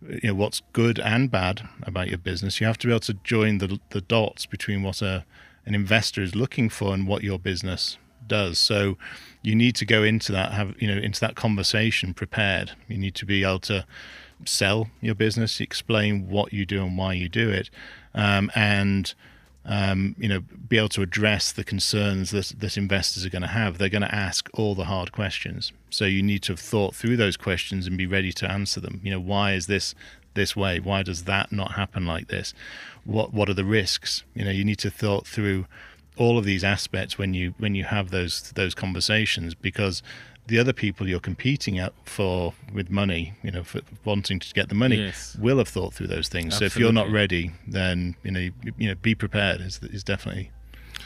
[0.00, 2.58] you know, what's good and bad about your business.
[2.60, 5.24] You have to be able to join the the dots between what a
[5.66, 8.58] an investor is looking for and what your business does.
[8.58, 8.96] So,
[9.42, 12.72] you need to go into that have you know into that conversation prepared.
[12.88, 13.84] You need to be able to
[14.44, 17.70] sell your business, explain what you do and why you do it,
[18.14, 19.14] um, and
[19.64, 23.48] um, you know, be able to address the concerns that, that investors are going to
[23.48, 23.78] have.
[23.78, 25.72] They're going to ask all the hard questions.
[25.90, 29.00] So you need to have thought through those questions and be ready to answer them.
[29.04, 29.94] You know, why is this
[30.34, 30.80] this way?
[30.80, 32.54] Why does that not happen like this?
[33.04, 34.24] What what are the risks?
[34.34, 35.66] You know, you need to thought through
[36.16, 40.02] all of these aspects when you when you have those those conversations because
[40.48, 44.68] the other people you're competing at for with money, you know, for wanting to get
[44.68, 45.36] the money, Yes.
[45.40, 46.56] will have thought through those things.
[46.58, 49.60] So if you're not ready, then you know, you, you know, be prepared.
[49.60, 50.50] Is is definitely.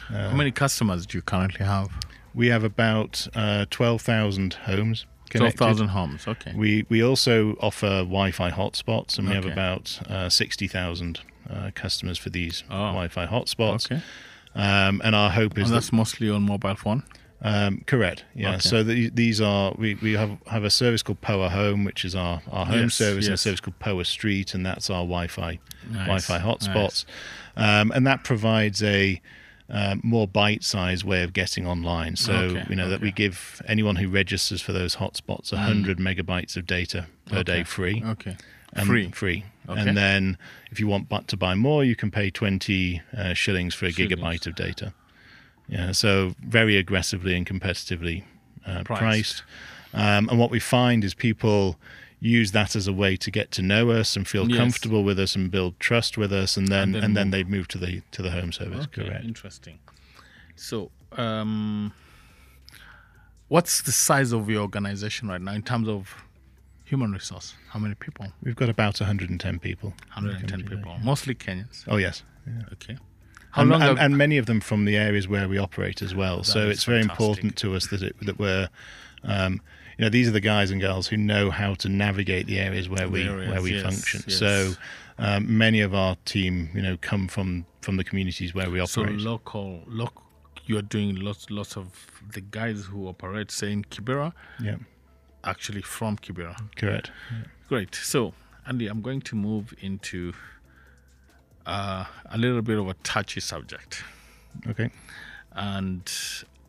[0.09, 1.89] How many customers do you currently have?
[2.35, 5.05] We have about uh, twelve thousand homes.
[5.31, 6.27] Twelve thousand homes.
[6.27, 6.53] Okay.
[6.57, 12.19] We we also offer Wi-Fi hotspots, and we have about uh, sixty thousand uh, customers
[12.19, 12.93] for these Oh.
[12.93, 13.91] Wi-Fi hotspots.
[13.93, 14.03] Okay.
[14.57, 17.03] Um, and our hope is And that that's mostly on mobile phone.
[17.43, 18.25] Um, correct.
[18.35, 18.53] Yeah.
[18.53, 18.61] Okay.
[18.61, 22.15] So the, these are we, we have have a service called Power Home, which is
[22.15, 25.59] our, our home Yes, service, and a service called Power Street, and that's our Wi-Fi
[25.91, 27.05] Nice, Wi-Fi hotspots,
[27.57, 29.21] um, and that provides a
[29.69, 32.17] uh, more bite-sized way of getting online.
[32.17, 33.13] So Okay, you know that we.
[33.13, 33.17] Mm.
[33.17, 38.03] give anyone who registers for those hotspots 100 megabytes of data per day free.
[38.05, 38.37] Okay.
[38.73, 39.11] And Free.
[39.11, 39.45] free.
[39.69, 39.81] Okay.
[39.81, 40.39] And then
[40.71, 44.15] if you want to buy more, you can pay 20 uh, shillings for a Shillings.
[44.21, 44.93] gigabyte of data.
[45.69, 48.23] Yeah, so very aggressively and competitively
[48.65, 49.43] uh, Priced.
[49.43, 49.43] priced.
[49.93, 51.77] Um, and what we find is people
[52.21, 54.57] use that as a way to get to know us and feel Yes.
[54.57, 57.45] comfortable with us and build trust with us, and then And and then then, they
[57.45, 58.85] move to the to the home service.
[58.87, 59.25] Okay, Correct.
[59.25, 59.79] interesting.
[60.55, 61.93] So, um,
[63.49, 66.15] what's the size of your organization right now in terms of
[66.87, 67.55] human resource?
[67.69, 68.27] How many people?
[68.43, 69.91] We've got about 110 people.
[70.15, 71.85] 110 Company, people, mostly Kenyans.
[71.87, 72.23] Oh yes.
[72.47, 72.63] Yeah.
[72.73, 72.97] Okay.
[73.51, 76.15] How and, long and, and many of them from the areas where we operate as
[76.15, 76.43] well.
[76.43, 78.69] so is it's very important to us that it, that we're,
[79.25, 79.61] um,
[79.99, 82.89] you know, these are the guys and girls who know how to navigate the areas
[82.89, 84.23] where we areas, where we yes, function.
[84.27, 84.39] yes.
[84.39, 84.73] So
[85.19, 89.21] um, many of our team, you know, come from from the communities where we operate.
[89.21, 90.23] So local, local,
[90.67, 91.89] you are doing lots, lots of
[92.33, 94.77] the guys who operate, say in Kibera, yeah,
[95.47, 96.57] actually from Kibera.
[96.77, 97.11] correct.
[97.69, 97.95] Great.
[97.95, 98.35] So,
[98.67, 100.33] Andy, I'm going to move into
[101.67, 104.03] uh, a little bit of a touchy subject,
[104.69, 104.91] Okay.
[105.53, 106.11] and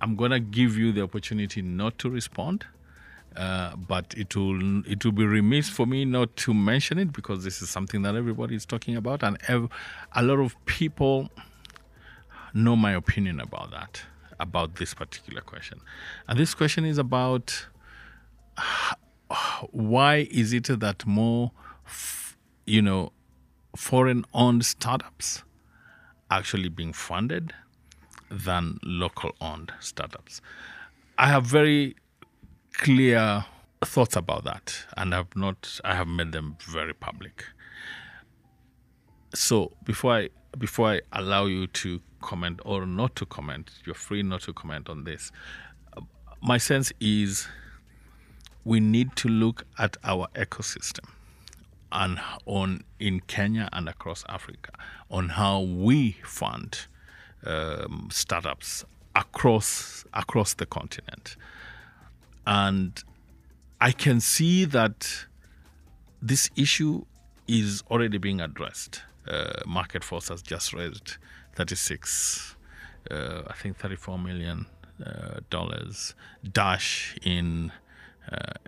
[0.02, 2.66] I'm gonna give you the opportunity not to respond.
[3.36, 7.44] Uh, but it will it will be remiss for me not to mention it because
[7.44, 9.70] this is something that everybody is talking about, and ev-
[10.14, 11.30] a lot of people
[12.56, 14.02] know my opinion about that,
[14.40, 15.80] about this particular question.
[16.28, 17.68] And this question is about
[19.72, 21.52] why is it that more,
[22.66, 23.12] you know,
[23.76, 25.44] foreign-owned startups
[26.32, 27.54] actually being funded
[28.30, 30.42] than local-owned startups?
[31.18, 31.96] I have very
[32.74, 33.46] clear
[33.84, 35.80] thoughts about that, and I've not.
[35.84, 37.46] I have made them very public.
[39.34, 44.24] So before I before I allow you to comment or not to comment, you're free
[44.24, 45.32] not to comment on this.
[46.42, 47.48] My sense is
[48.68, 51.08] we need to look at our ecosystem
[51.94, 54.72] and on in Kenya and across Africa
[55.10, 56.88] on how we fund
[57.46, 58.84] um, startups
[59.16, 61.38] across across the continent,
[62.46, 63.02] and
[63.80, 65.26] I can see that
[66.22, 67.06] this issue
[67.48, 69.02] is already being addressed.
[69.26, 71.16] Uh, Market Force has just raised
[71.56, 72.58] 36,
[73.12, 74.66] uh, I think 34 million
[75.06, 76.16] uh, dollars.
[76.52, 77.72] Dash in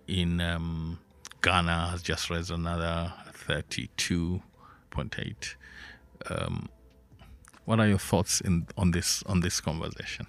[0.07, 0.99] in um,
[1.41, 3.13] Ghana has just raised another
[3.47, 5.55] 32.8.
[6.29, 6.67] Um,
[7.65, 10.25] what are your thoughts in on this on this conversation?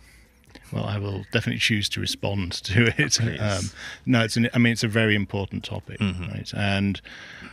[0.73, 3.19] Well, I will definitely choose to respond to it.
[3.41, 3.71] Um,
[4.07, 6.53] no, it's an, I mean it's a very important topic, right?
[6.55, 7.01] And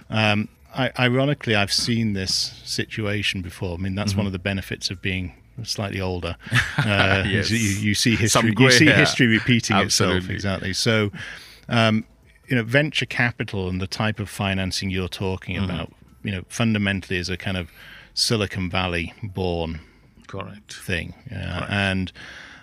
[0.09, 2.33] um, I, ironically, I've seen this
[2.65, 3.75] situation before.
[3.75, 6.35] I mean, that's one of the benefits of being slightly older.
[6.77, 7.49] Uh, Yes.
[7.49, 8.53] you, you see history.
[8.57, 8.97] You see hair.
[8.97, 10.29] history repeating itself.
[10.29, 10.73] Exactly.
[10.73, 11.11] So,
[11.69, 12.05] um,
[12.47, 15.65] you know, venture capital and the type of financing you're talking Mm-hmm.
[15.65, 15.91] about,
[16.23, 17.69] you know, fundamentally is a kind of
[18.13, 19.79] Silicon Valley born
[20.27, 20.73] Correct.
[20.73, 21.13] thing.
[21.31, 21.65] Yeah.
[21.69, 22.11] And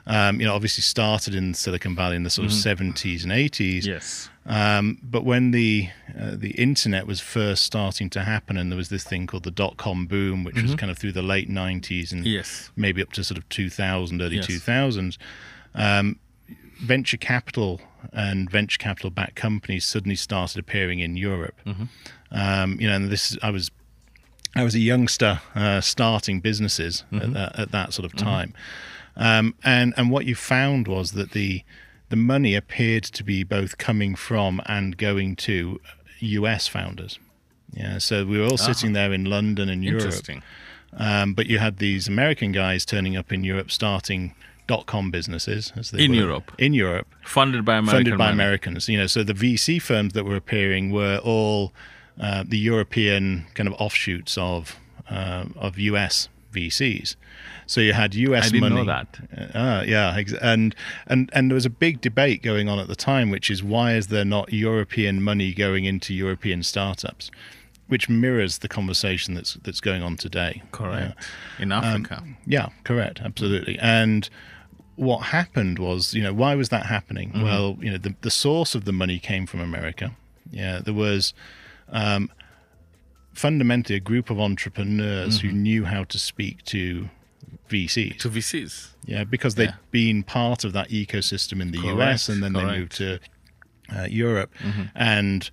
[0.06, 3.86] um, you know, obviously started in Silicon Valley in the sort of 70s and 80s.
[3.86, 4.28] Yes.
[4.44, 5.88] Um, but when the
[6.20, 9.50] uh, the internet was first starting to happen, and there was this thing called the
[9.50, 12.70] dot com boom, which was kind of through the late 90s and Yes.
[12.76, 14.46] maybe up to sort of 2000, early Yes.
[14.46, 15.16] 2000s,
[15.74, 16.18] um,
[16.78, 17.80] venture capital
[18.12, 21.54] and venture capital backed companies suddenly started appearing in Europe.
[22.30, 23.70] Um, you know, and this I was
[24.56, 28.54] I was a youngster uh, starting businesses at, that, at that sort of time,
[29.16, 31.64] um, and and what you found was that the
[32.10, 35.80] the money appeared to be both coming from and going to
[36.20, 36.68] U.S.
[36.68, 37.18] founders.
[37.72, 40.42] Yeah, so we were all sitting there in London and Europe, Interesting.
[40.96, 44.34] um, but you had these American guys turning up in Europe, starting
[44.66, 46.16] dot com businesses as they In were.
[46.18, 46.52] Europe?
[46.58, 48.34] In Europe, Funded by American funded by money.
[48.34, 48.88] Americans.
[48.88, 51.72] You know, so the VC firms that were appearing were all
[52.20, 54.76] uh, the European kind of offshoots of
[55.10, 57.16] uh, of US VCs.
[57.66, 58.74] So you had US I didn't money.
[58.76, 59.18] know that.
[59.54, 60.74] Uh, yeah, ex- and
[61.06, 63.94] and and there was a big debate going on at the time, which is why
[63.94, 67.30] is there not European money going into European startups,
[67.88, 70.62] which mirrors the conversation that's that's going on today.
[70.72, 71.14] Correct.
[71.58, 71.62] Yeah.
[71.62, 72.22] In Africa.
[72.46, 73.78] Yeah, correct, absolutely.
[73.80, 74.28] And
[74.96, 77.32] what happened was, you know, why was that happening?
[77.42, 80.12] Well, you know, the the source of the money came from America.
[80.50, 81.34] Yeah, there was
[81.88, 82.30] um,
[83.32, 87.08] fundamentally a group of entrepreneurs who knew how to speak to
[87.68, 88.18] VCs.
[88.18, 88.88] to VCs.
[89.06, 89.74] Yeah, because they'd Yeah.
[89.90, 93.18] been part of that ecosystem in the US, and then they moved to
[93.94, 94.50] uh, Europe,
[94.94, 95.50] and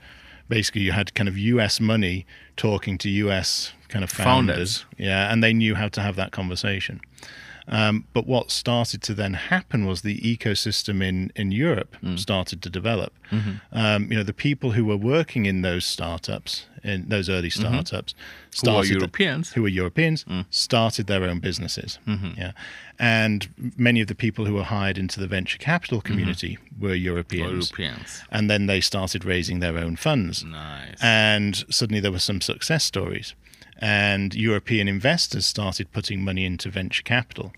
[0.49, 2.25] basically you had kind of US money
[2.57, 4.79] talking to US kind of founders.
[4.81, 4.85] Founders.
[4.97, 7.01] Yeah, and they knew how to have that conversation.
[7.67, 12.17] Um, but what started to then happen was the ecosystem in in Europe Mm.
[12.19, 13.11] started to develop.
[13.31, 13.51] Mm-hmm.
[13.71, 18.13] Um, you know, the people who were working in those startups, in those early startups,
[18.13, 18.69] Mm-hmm.
[18.69, 19.49] Who are Europeans.
[19.49, 19.53] Mm.
[19.53, 21.99] who were Europeans, started their own businesses.
[22.07, 22.31] Mm-hmm.
[22.37, 22.51] Yeah,
[22.99, 23.47] and
[23.77, 26.07] many of the people who were hired into the venture capital Mm-hmm.
[26.07, 28.23] community were Europeans, Europeans.
[28.31, 30.43] and then they started raising their own funds.
[30.43, 30.97] Nice.
[31.01, 33.35] And suddenly there were some success stories,
[33.81, 37.51] and European investors started putting money into venture capital.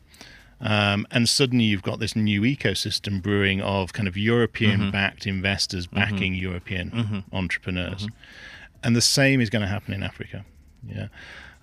[0.62, 5.88] Um, and suddenly you've got this new ecosystem brewing of kind of European backed investors
[5.88, 8.08] backing European entrepreneurs.
[8.82, 10.46] And the same is going to happen in Africa.
[10.88, 11.08] Yeah.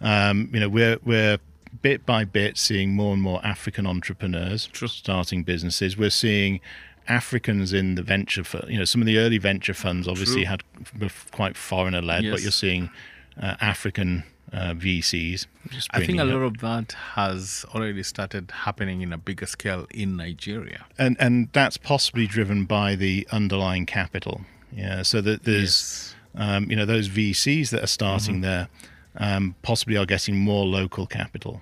[0.03, 1.39] Um, you know, we're, we're
[1.81, 4.89] bit by bit seeing more and more African entrepreneurs True.
[4.89, 5.97] starting businesses.
[5.97, 6.61] We're seeing
[7.09, 10.51] Africans in the venture, fu- you know, some of the early venture funds obviously True.
[10.51, 10.63] had
[11.01, 12.91] were quite foreigner led, but you're seeing
[13.41, 15.47] uh, African uh, VCs.
[15.91, 16.29] I think a up.
[16.29, 20.85] lot of that has already started happening in a bigger scale in Nigeria.
[20.99, 24.41] and and that's possibly driven by the underlying capital.
[24.73, 26.45] Yeah, so that there's Yes.
[26.45, 28.43] um, you know those VCs that are starting Mm-hmm.
[28.43, 28.69] there
[29.17, 31.61] um, possibly are getting more local capital.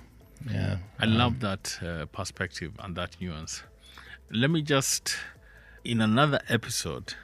[0.51, 3.63] Yeah, I love that uh, perspective and that nuance.
[4.31, 5.17] Let me just,
[5.85, 7.15] in another episode,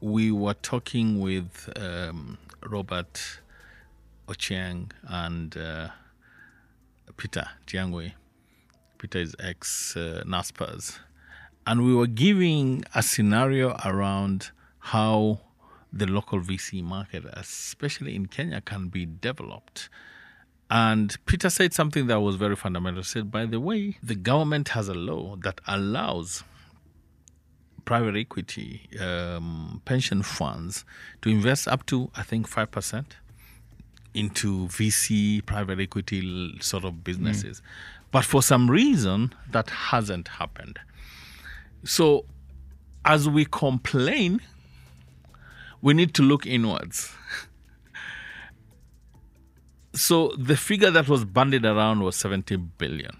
[0.00, 3.40] we were talking with um, Robert
[4.28, 5.88] Ochieng and uh,
[7.16, 8.12] Peter Jiangwei.
[8.98, 10.98] Peter is ex uh, NASPERS.
[11.66, 15.40] And we were giving a scenario around how
[15.92, 19.88] the local VC market, especially in Kenya, can be developed.
[20.70, 23.02] And Peter said something that was very fundamental.
[23.02, 26.44] He said, by the way, the government has a law that allows
[27.84, 30.84] private equity um, pension funds
[31.22, 33.06] to invest up to, I think, 5%
[34.18, 37.62] into VC private equity sort of businesses.
[38.10, 40.78] But for some reason, that hasn't happened.
[41.84, 42.24] So
[43.04, 44.40] as we complain,
[45.82, 47.12] we need to look inwards.
[49.94, 53.16] So the figure that was bandied around was 70 billion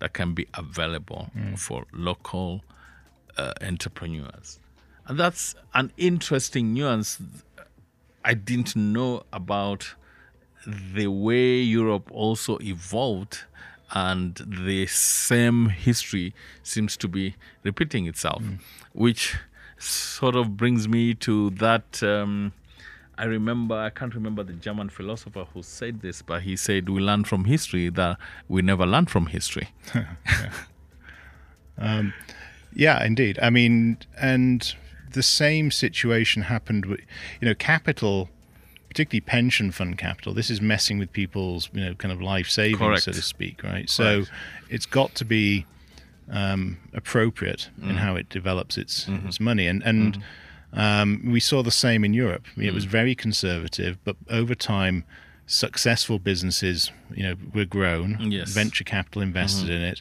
[0.00, 2.64] that can be available for local
[3.36, 4.58] uh, entrepreneurs.
[5.06, 7.20] And that's an interesting nuance
[8.24, 9.94] I didn't know about
[10.68, 13.44] the way Europe also evolved
[13.92, 18.42] and the same history seems to be repeating itself,
[18.92, 19.36] which
[19.78, 22.02] sort of brings me to that.
[22.02, 22.52] Um,
[23.16, 27.00] I remember, I can't remember the German philosopher who said this, but he said, We
[27.00, 29.70] learn from history that we never learn from history.
[32.74, 33.38] Yeah, indeed.
[33.42, 34.74] I mean, and
[35.12, 37.00] the same situation happened with,
[37.40, 38.28] you know, capital,
[38.88, 40.34] particularly pension fund capital.
[40.34, 43.02] This is messing with people's, you know, kind of life savings, Correct.
[43.02, 43.88] so to speak, right?
[43.90, 44.24] So
[44.70, 45.66] it's got to be
[46.30, 47.96] um, appropriate in Mm.
[47.96, 49.28] how it develops its Mm-hmm.
[49.28, 50.22] its money, and and
[50.74, 52.44] um, we saw the same in Europe.
[52.54, 52.90] I mean, It was Mm.
[52.90, 55.04] very conservative, but over time.
[55.50, 58.18] Successful businesses, you know, were grown.
[58.30, 58.50] Yes.
[58.52, 59.72] Venture capital invested Mm-hmm.
[59.72, 60.00] in it,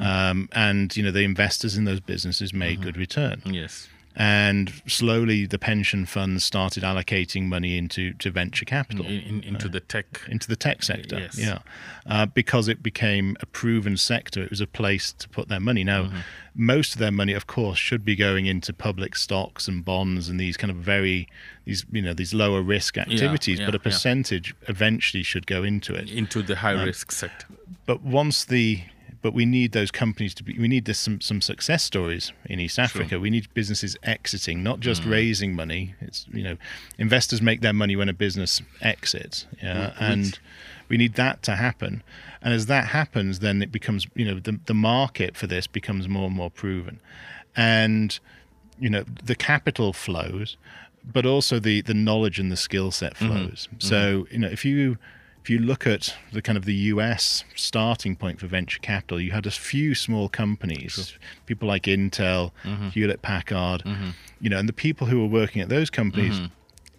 [0.00, 2.82] um, and you know the investors in those businesses made Mm-hmm.
[2.84, 3.88] good return Yes.
[4.16, 9.68] And slowly the pension funds started allocating money into to venture capital In, in, into
[9.68, 10.20] the tech.
[10.28, 11.38] into the tech sector Yes.
[11.38, 11.58] yeah
[12.06, 15.82] uh, because it became a proven sector it was a place to put their money
[15.84, 16.18] now Mm-hmm.
[16.54, 20.38] most of their money of course should be going into public stocks and bonds and
[20.38, 21.26] these kind of very
[21.64, 23.82] these you know these lower risk activities yeah, but a yeah.
[23.90, 27.46] percentage eventually should go into it into the high risk sector.
[27.86, 28.82] but once the
[29.24, 32.60] but we need those companies to be we need this, some some success stories in
[32.60, 33.18] East Africa.
[33.18, 35.10] We need businesses exiting not just Mm.
[35.10, 35.94] raising money.
[36.02, 36.58] It's you know
[36.98, 40.38] investors make their money when a business exits yeah Which- and
[40.90, 42.02] we need that to happen.
[42.42, 46.06] And as that happens then it becomes you know the the market for this becomes
[46.06, 47.00] more and more proven.
[47.56, 48.20] And
[48.78, 50.58] you know the capital flows
[51.02, 53.28] but also the the knowledge and the skill set mm-hmm.
[53.28, 53.68] flows.
[53.78, 54.34] So mm-hmm.
[54.34, 54.98] you know if you
[55.44, 59.32] if you look at the kind of the US starting point for venture capital, you
[59.32, 62.88] had a few small companies, people like Intel, mm-hmm.
[62.88, 64.08] Hewlett Packard, mm-hmm.
[64.40, 66.46] you know, and the people who were working at those companies mm-hmm.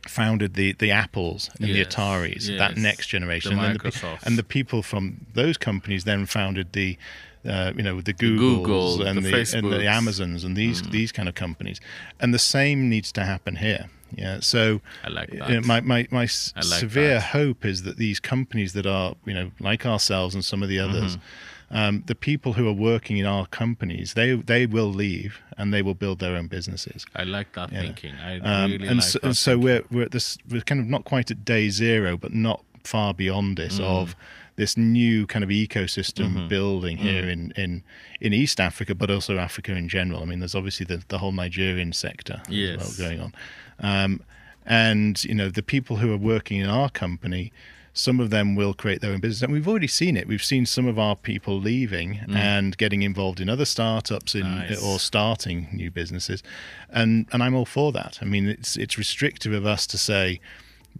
[0.08, 4.38] founded the the Apples and the Yes, Ataris, that next generation, The and, the, and
[4.38, 7.00] the people from those companies then founded the.
[7.48, 11.12] Uh, you know, the Googles Google, and, the the, and the Amazons and these these
[11.12, 11.80] kind of companies,
[12.20, 13.90] and the same needs to happen here.
[14.16, 15.50] Yeah, so I like you that.
[15.50, 17.22] know, my my, my like severe that.
[17.34, 20.80] hope is that these companies that are you know like ourselves and some of the
[20.80, 21.78] others, Mm-hmm.
[21.78, 25.82] um, the people who are working in our companies, they they will leave and they
[25.82, 27.06] will build their own businesses.
[27.16, 28.16] I like that thinking.
[28.16, 29.26] I Um, really and like so, that.
[29.28, 32.34] and so we're we're at this we're kind of not quite at day zero, but
[32.34, 33.84] not far beyond this Mm.
[33.86, 34.16] of
[34.58, 36.48] this new kind of ecosystem Mm-hmm.
[36.48, 37.02] building Mm.
[37.02, 37.84] here in, in
[38.22, 40.22] in East Africa, but also Africa in general.
[40.22, 42.80] I mean, there's obviously the, the whole Nigerian sector as Yes.
[42.80, 43.34] well going on,
[43.80, 44.22] um,
[44.66, 47.52] and you know the people who are working in our company.
[47.98, 50.28] Some of them will create their own business, and we've already seen it.
[50.28, 54.70] We've seen some of our people leaving and getting involved in other startups in, Mm.
[54.70, 54.84] Nice.
[54.84, 56.44] or starting new businesses,
[56.90, 58.20] and and I'm all for that.
[58.22, 60.42] I mean, it's it's restrictive of us to say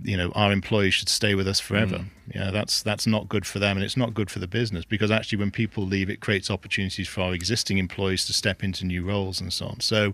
[0.04, 1.98] you know our employees should stay with us forever.
[1.98, 2.10] Mm.
[2.34, 5.12] Yeah, that's that's not good for them, and it's not good for the business because
[5.12, 9.06] actually, when people leave, it creates opportunities for our existing employees to step into new
[9.06, 9.80] roles and so on.
[9.80, 10.14] So,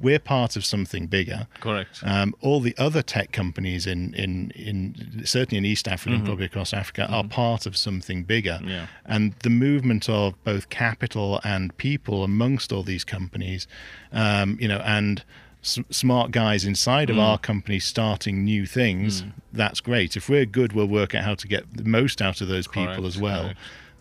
[0.00, 1.46] we're part of something bigger.
[1.60, 2.00] Correct.
[2.02, 6.16] Um, all the other tech companies in in in certainly in East Africa mm-hmm.
[6.20, 7.14] and probably across Africa mm-hmm.
[7.14, 8.60] are part of something bigger.
[8.64, 8.86] Yeah.
[9.04, 13.66] And the movement of both capital and people amongst all these companies,
[14.12, 15.22] um, you know, and
[15.62, 17.22] smart guys inside of mm.
[17.22, 19.32] our company starting new things, mm.
[19.52, 20.16] that's great.
[20.16, 22.92] If we're good, we'll work out how to get the most out of those correct,
[22.92, 23.52] people as well.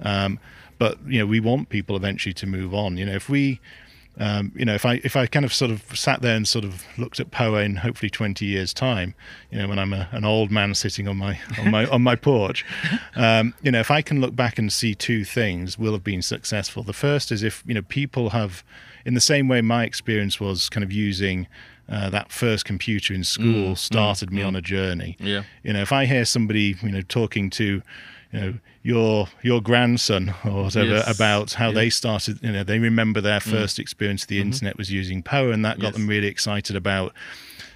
[0.01, 0.39] Um,
[0.78, 2.97] but you know, we want people eventually to move on.
[2.97, 3.60] You know, if we
[4.20, 6.65] um, you know, if I if I kind of sort of sat there and sort
[6.65, 9.15] of looked at Poa in hopefully 20 years' time,
[9.49, 12.15] you know, when I'm a, an old man sitting on my on my on my
[12.15, 12.65] porch,
[13.15, 16.22] um, you know, if I can look back and see two things, we'll have been
[16.22, 16.84] successful.
[16.84, 18.63] The first is if you know people have
[19.05, 21.47] in the same way my experience was kind of using
[21.88, 24.47] uh, that first computer in school mm, started mm, me mm.
[24.47, 25.17] on a journey.
[25.20, 25.43] Yeah.
[25.63, 27.82] You know, if I hear somebody, you know, talking to,
[28.32, 28.53] you know,
[28.84, 31.15] your your grandson or whatever yes.
[31.15, 31.73] about how yeah.
[31.75, 33.49] they started, you know, they remember their mm.
[33.49, 34.47] first experience the mm-hmm.
[34.47, 35.93] internet was using Poa and that got yes.
[35.95, 37.13] them really excited about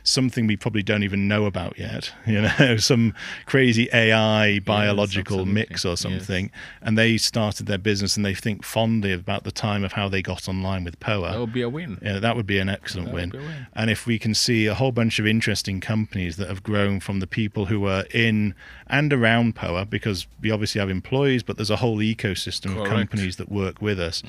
[0.04, 2.12] something we probably don't even know about yet.
[2.34, 3.14] You know, some
[3.46, 6.80] crazy AI biological yes, mix or something, yes.
[6.82, 10.24] and they started their business and they think fondly about the time of how they
[10.24, 11.32] got online with Poa.
[11.32, 12.00] That would be a win.
[12.02, 13.30] Yeah, that would be an excellent win.
[13.32, 13.68] win.
[13.74, 17.20] And if we can see a whole bunch of interesting companies that have grown from
[17.20, 18.56] the people who are in
[18.88, 22.88] and around Poa, because we obviously have employees, but there's a whole ecosystem Correct.
[22.88, 24.24] of companies that work with us.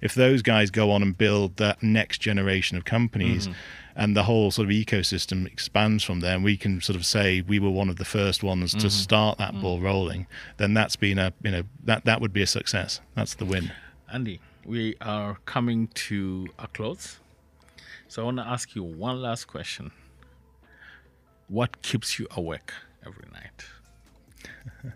[0.00, 3.48] If those guys go on and build that next generation of companies.
[3.48, 3.58] Mm-hmm
[3.98, 7.42] and the whole sort of ecosystem expands from there and we can sort of say
[7.42, 8.78] we were one of the first ones mm-hmm.
[8.78, 9.60] to start that mm-hmm.
[9.60, 10.26] ball rolling
[10.56, 13.00] then that's been a you know that that would be a success.
[13.14, 13.72] That's the win.
[14.10, 17.18] Andy we are coming to a close.
[18.06, 19.90] So i want to ask you one last question.
[21.48, 22.72] What keeps you awake
[23.04, 23.64] every night?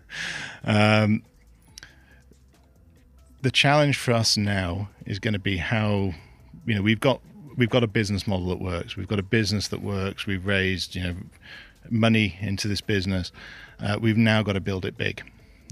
[0.65, 1.23] Um,
[3.41, 6.13] the challenge for us now is going to be how
[6.65, 7.19] you know we've got
[7.57, 8.95] we've got a business model that works.
[8.95, 10.25] We've got a business that works.
[10.25, 11.15] We've raised you know
[11.89, 13.31] money into this business.
[13.79, 15.23] Uh, we've now got to build it big.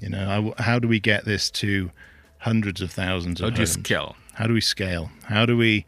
[0.01, 1.91] You know, how do we get this to
[2.39, 3.77] hundreds of thousands of how do homes?
[3.77, 4.15] you scale?
[4.33, 5.11] How do we scale?
[5.25, 5.85] How do we,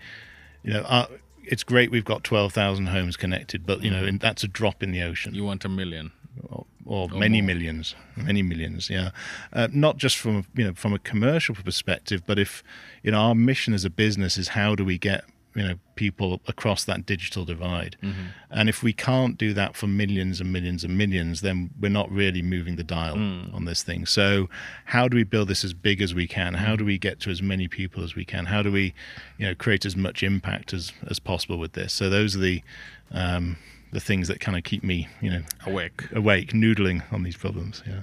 [0.63, 1.07] you know, uh,
[1.43, 4.91] it's great we've got twelve thousand homes connected, but you know, that's a drop in
[4.91, 5.33] the ocean.
[5.33, 6.11] You want a million.
[6.49, 7.53] Or, or, many more.
[7.53, 9.11] millions, many millions, yeah.
[9.53, 12.63] Uh, not just from you know from a commercial perspective, but if
[13.03, 15.23] you know our mission as a business is how do we get
[15.55, 17.95] you know people across that digital divide.
[18.01, 18.21] Mm-hmm.
[18.51, 22.09] and if we can't do that for millions and millions and millions then we're not
[22.11, 23.53] really moving the dial mm.
[23.53, 24.05] on this thing.
[24.05, 24.49] So
[24.85, 26.55] how do we build this as big as we can?
[26.55, 28.47] How do we get to as many people as we can?
[28.47, 28.93] How do we
[29.37, 31.93] you know create as much impact as as possible with this?
[31.93, 32.63] So those are the
[33.11, 33.57] um,
[33.91, 36.11] the things that kind of keep me you know awake.
[36.13, 38.01] awake noodling on these problems yeah.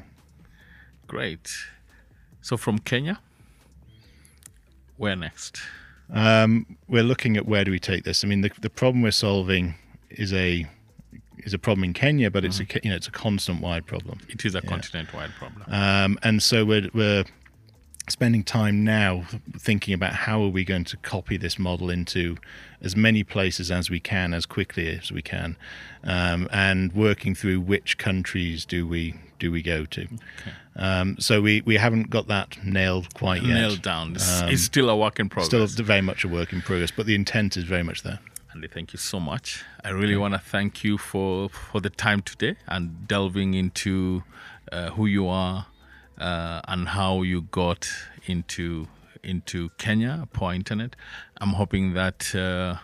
[1.07, 1.53] Great.
[2.41, 3.21] So from kenya
[4.97, 5.61] where next
[6.13, 8.25] um, we're looking at where do we take this.
[8.25, 9.75] I mean, the, the problem we're solving
[10.11, 10.67] is a
[11.39, 12.79] is a problem in Kenya, but it's mm-hmm.
[12.79, 14.21] a you know it's a continent wide problem.
[14.29, 14.69] It is a yeah.
[14.69, 15.65] continent wide problem.
[15.69, 17.25] Um, and so we're we're
[18.11, 19.25] spending time now
[19.59, 22.37] thinking about how are we going to copy this model into
[22.83, 25.57] as many places as we can as quickly as we can
[26.05, 30.03] um, and working through which countries do we do we go to.
[30.03, 30.53] Okay.
[30.77, 33.55] um, so we, we haven't got that nailed quite yet.
[33.55, 34.15] Nailed down.
[34.17, 35.71] It's, um, it's still a work in progress.
[35.71, 38.19] still very much a work in progress but the intent is very much there.
[38.53, 39.65] Andy, thank you so much.
[39.85, 44.25] I really want to thank you for for the time today and delving into
[44.73, 45.67] uh, who you are,
[46.21, 47.91] uh, and how you got
[48.27, 48.87] into
[49.23, 50.97] into Kenya, Poa Internet.
[51.41, 52.77] I'm hoping that uh,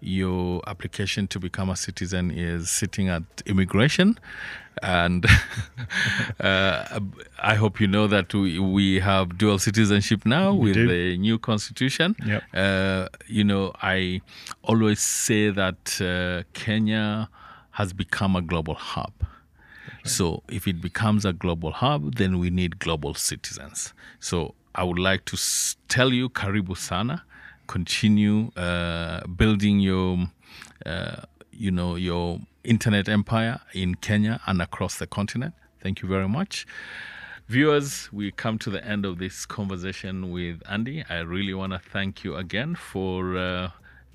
[0.00, 4.18] your application to become a citizen is sitting at immigration.
[4.82, 5.24] And
[6.40, 7.00] uh,
[7.42, 10.86] I hope you know that we, we have dual citizenship now we with do.
[10.86, 12.14] the new constitution.
[12.24, 12.42] Yep.
[12.54, 14.20] Uh, you know, I
[14.62, 17.28] always say that uh, Kenya
[17.72, 19.12] has become a global hub.
[20.06, 23.92] So if it becomes a global hub, then we need global citizens.
[24.20, 25.36] So I would like to
[25.88, 27.24] tell you, Karibu Sana,
[27.66, 30.28] continue uh, building your,
[30.84, 35.54] uh, you know, your internet empire in Kenya and across the continent.
[35.82, 36.66] Thank you very much.
[37.48, 41.04] Viewers, we come to the end of this conversation with Andy.
[41.08, 43.70] I really want to thank you again for uh,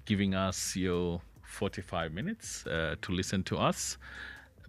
[0.06, 3.98] giving us your 45 minutes uh, to listen to us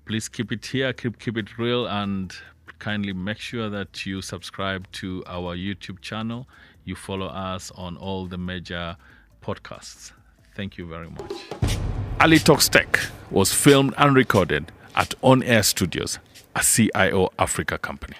[0.05, 2.34] please keep it here, keep keep it real, and
[2.78, 6.48] kindly make sure that you subscribe to our YouTube channel.
[6.84, 8.96] You follow us on all the major
[9.40, 10.12] podcasts.
[10.55, 11.32] Thank you very much.
[12.20, 12.98] Ali Talks Tech
[13.30, 16.18] was filmed and recorded at On Air Studios,
[16.55, 18.16] a CIO Africa company.